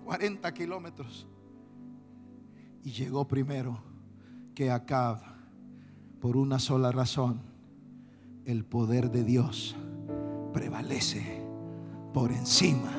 [0.06, 1.26] 40 kilómetros.
[2.82, 3.93] Y llegó primero
[4.54, 5.18] que Acab
[6.20, 7.40] por una sola razón.
[8.44, 9.74] El poder de Dios
[10.52, 11.42] prevalece
[12.12, 12.92] por encima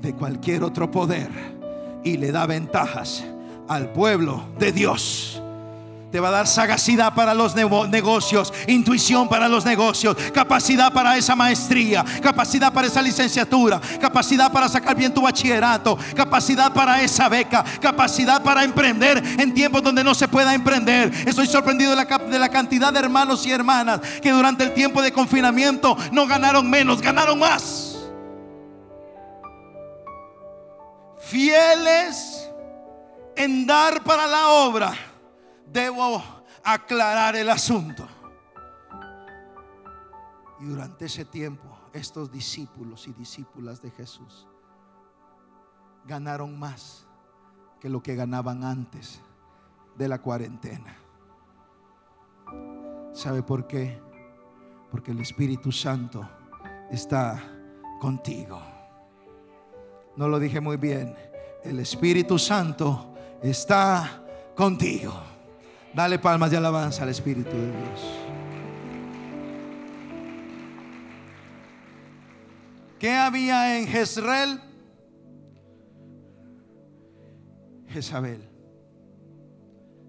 [0.00, 1.30] de cualquier otro poder
[2.04, 3.24] y le da ventajas
[3.68, 5.42] al pueblo de Dios.
[6.12, 11.34] Te va a dar sagacidad para los negocios, intuición para los negocios, capacidad para esa
[11.34, 17.64] maestría, capacidad para esa licenciatura, capacidad para sacar bien tu bachillerato, capacidad para esa beca,
[17.80, 21.10] capacidad para emprender en tiempos donde no se pueda emprender.
[21.26, 25.96] Estoy sorprendido de la, cantidad de hermanos y hermanas que durante el tiempo de confinamiento
[26.12, 27.96] no ganaron menos, ganaron más.
[31.20, 32.50] Fieles
[33.34, 34.92] en dar para la obra
[35.72, 36.22] debo
[36.62, 38.06] aclarar el asunto.
[40.60, 44.46] Y durante ese tiempo, estos discípulos y discípulas de Jesús
[46.04, 47.06] ganaron más
[47.80, 49.20] que lo que ganaban antes
[49.96, 50.96] de la cuarentena.
[53.12, 54.00] ¿Sabe por qué?
[54.90, 56.28] Porque el Espíritu Santo
[56.90, 57.42] está
[58.00, 58.60] contigo.
[60.16, 61.14] No lo dije muy bien.
[61.64, 64.22] El Espíritu Santo está
[64.54, 65.31] contigo.
[65.94, 68.00] Dale palmas de alabanza al Espíritu de Dios.
[72.98, 74.60] ¿Qué había en Jezreel?
[77.88, 78.48] Jezabel.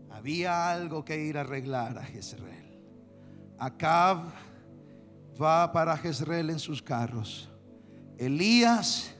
[0.09, 2.79] Había algo que ir a arreglar a Jezreel.
[3.59, 4.31] Acab
[5.41, 7.49] va para Jezreel en sus carros.
[8.17, 9.13] Elías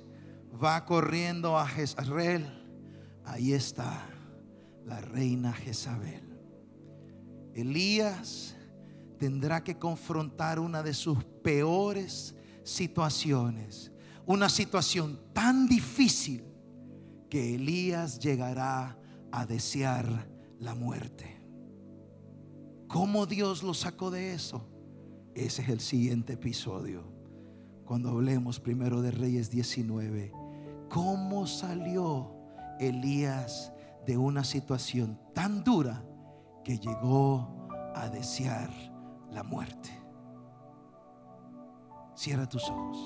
[0.63, 2.47] va corriendo a Jezreel.
[3.25, 4.05] Ahí está
[4.85, 6.32] la reina Jezabel.
[7.53, 8.55] Elías
[9.17, 13.91] tendrá que confrontar una de sus peores situaciones,
[14.25, 16.43] una situación tan difícil
[17.29, 18.97] que Elías llegará
[19.31, 20.27] a desear
[20.59, 21.41] la muerte.
[22.87, 24.67] ¿Cómo Dios lo sacó de eso?
[25.33, 27.11] Ese es el siguiente episodio.
[27.85, 30.31] Cuando hablemos primero de Reyes 19,
[30.89, 32.35] ¿cómo salió
[32.79, 33.71] Elías
[34.05, 36.03] de una situación tan dura
[36.63, 38.69] que llegó a desear
[39.31, 39.89] la muerte.
[42.15, 42.97] Cierra tus ojos.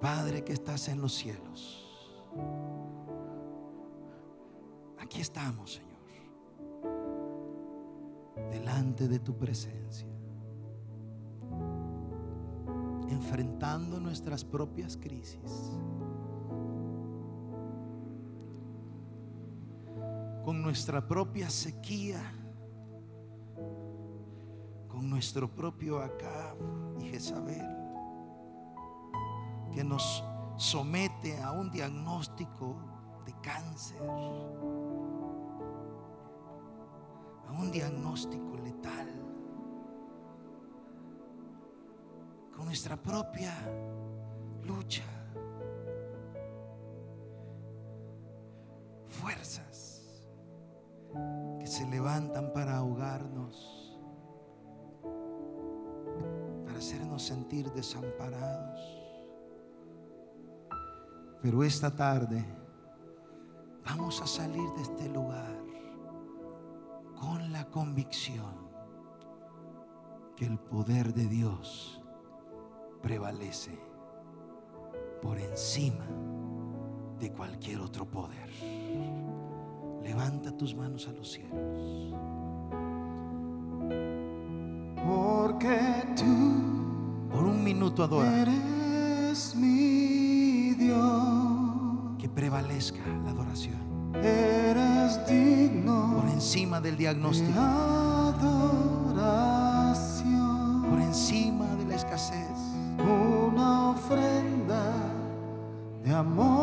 [0.00, 1.84] Padre que estás en los cielos.
[4.98, 5.88] Aquí estamos, Señor.
[8.50, 10.06] Delante de tu presencia.
[13.08, 15.78] Enfrentando nuestras propias crisis
[20.48, 22.22] con nuestra propia sequía,
[24.88, 26.56] con nuestro propio Acab
[26.98, 27.68] y Jezabel,
[29.74, 30.24] que nos
[30.56, 32.78] somete a un diagnóstico
[33.26, 34.00] de cáncer,
[37.46, 39.06] a un diagnóstico letal,
[42.56, 43.52] con nuestra propia
[44.64, 45.04] lucha,
[49.08, 49.87] fuerzas
[51.68, 53.98] se levantan para ahogarnos,
[56.64, 58.80] para hacernos sentir desamparados.
[61.42, 62.44] Pero esta tarde
[63.84, 65.56] vamos a salir de este lugar
[67.20, 68.68] con la convicción
[70.36, 72.02] que el poder de Dios
[73.02, 73.78] prevalece
[75.20, 76.06] por encima
[77.18, 78.48] de cualquier otro poder.
[80.08, 82.14] Levanta tus manos a los cielos.
[85.06, 85.78] Porque
[86.16, 88.40] tú por un minuto adora.
[88.40, 92.16] Eres mi Dios.
[92.18, 93.76] Que prevalezca la adoración.
[94.14, 96.14] Eres digno.
[96.22, 97.60] Por encima del diagnóstico.
[97.60, 98.46] adoración.
[100.88, 102.56] Por encima de la escasez.
[102.98, 104.90] Una ofrenda
[106.02, 106.57] de amor.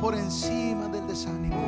[0.00, 1.65] por encima del desánimo.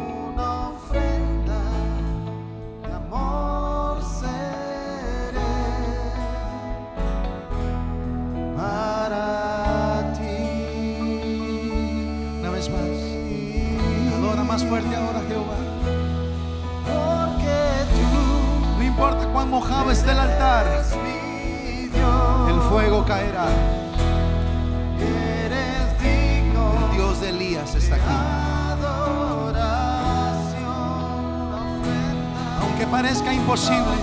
[33.49, 33.95] imposible.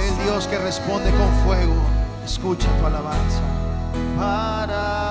[0.00, 1.76] El Dios que responde con fuego,
[2.24, 3.40] escucha tu alabanza.
[4.16, 5.01] Para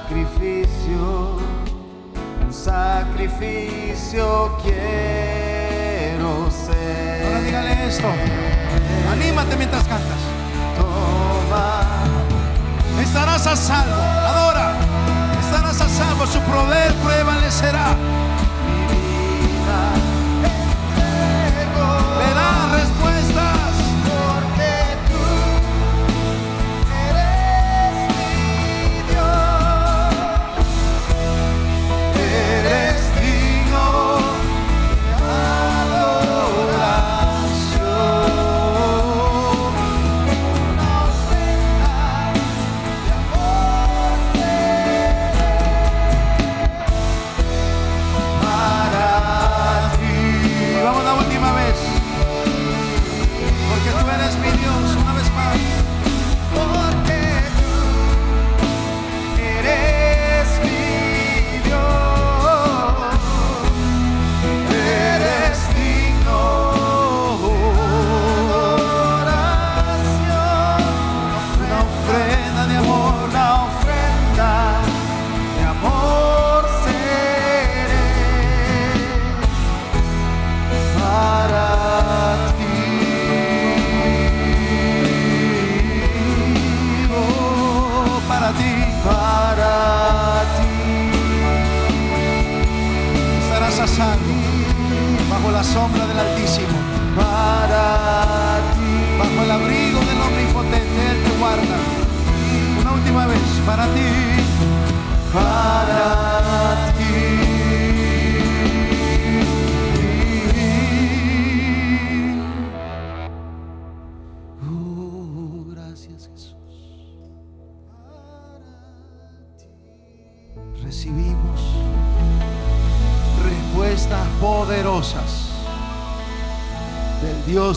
[0.00, 1.38] sacrificio,
[2.44, 7.26] un sacrificio quiero ser.
[7.26, 8.08] Ahora dígale esto,
[9.12, 10.18] anímate mientras cantas.
[10.76, 11.82] Toma.
[13.00, 14.74] Estarás a salvo, adora.
[15.40, 17.96] Estarás a salvo, su poder prevalecerá.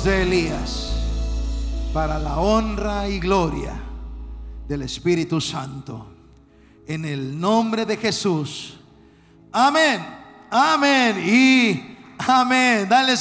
[0.01, 0.91] de Elías
[1.93, 3.73] para la honra y gloria
[4.67, 6.07] del Espíritu Santo.
[6.87, 8.79] En el nombre de Jesús.
[9.51, 10.03] Amén.
[10.49, 11.23] Amén.
[11.23, 12.89] Y amén.
[12.89, 13.15] Dale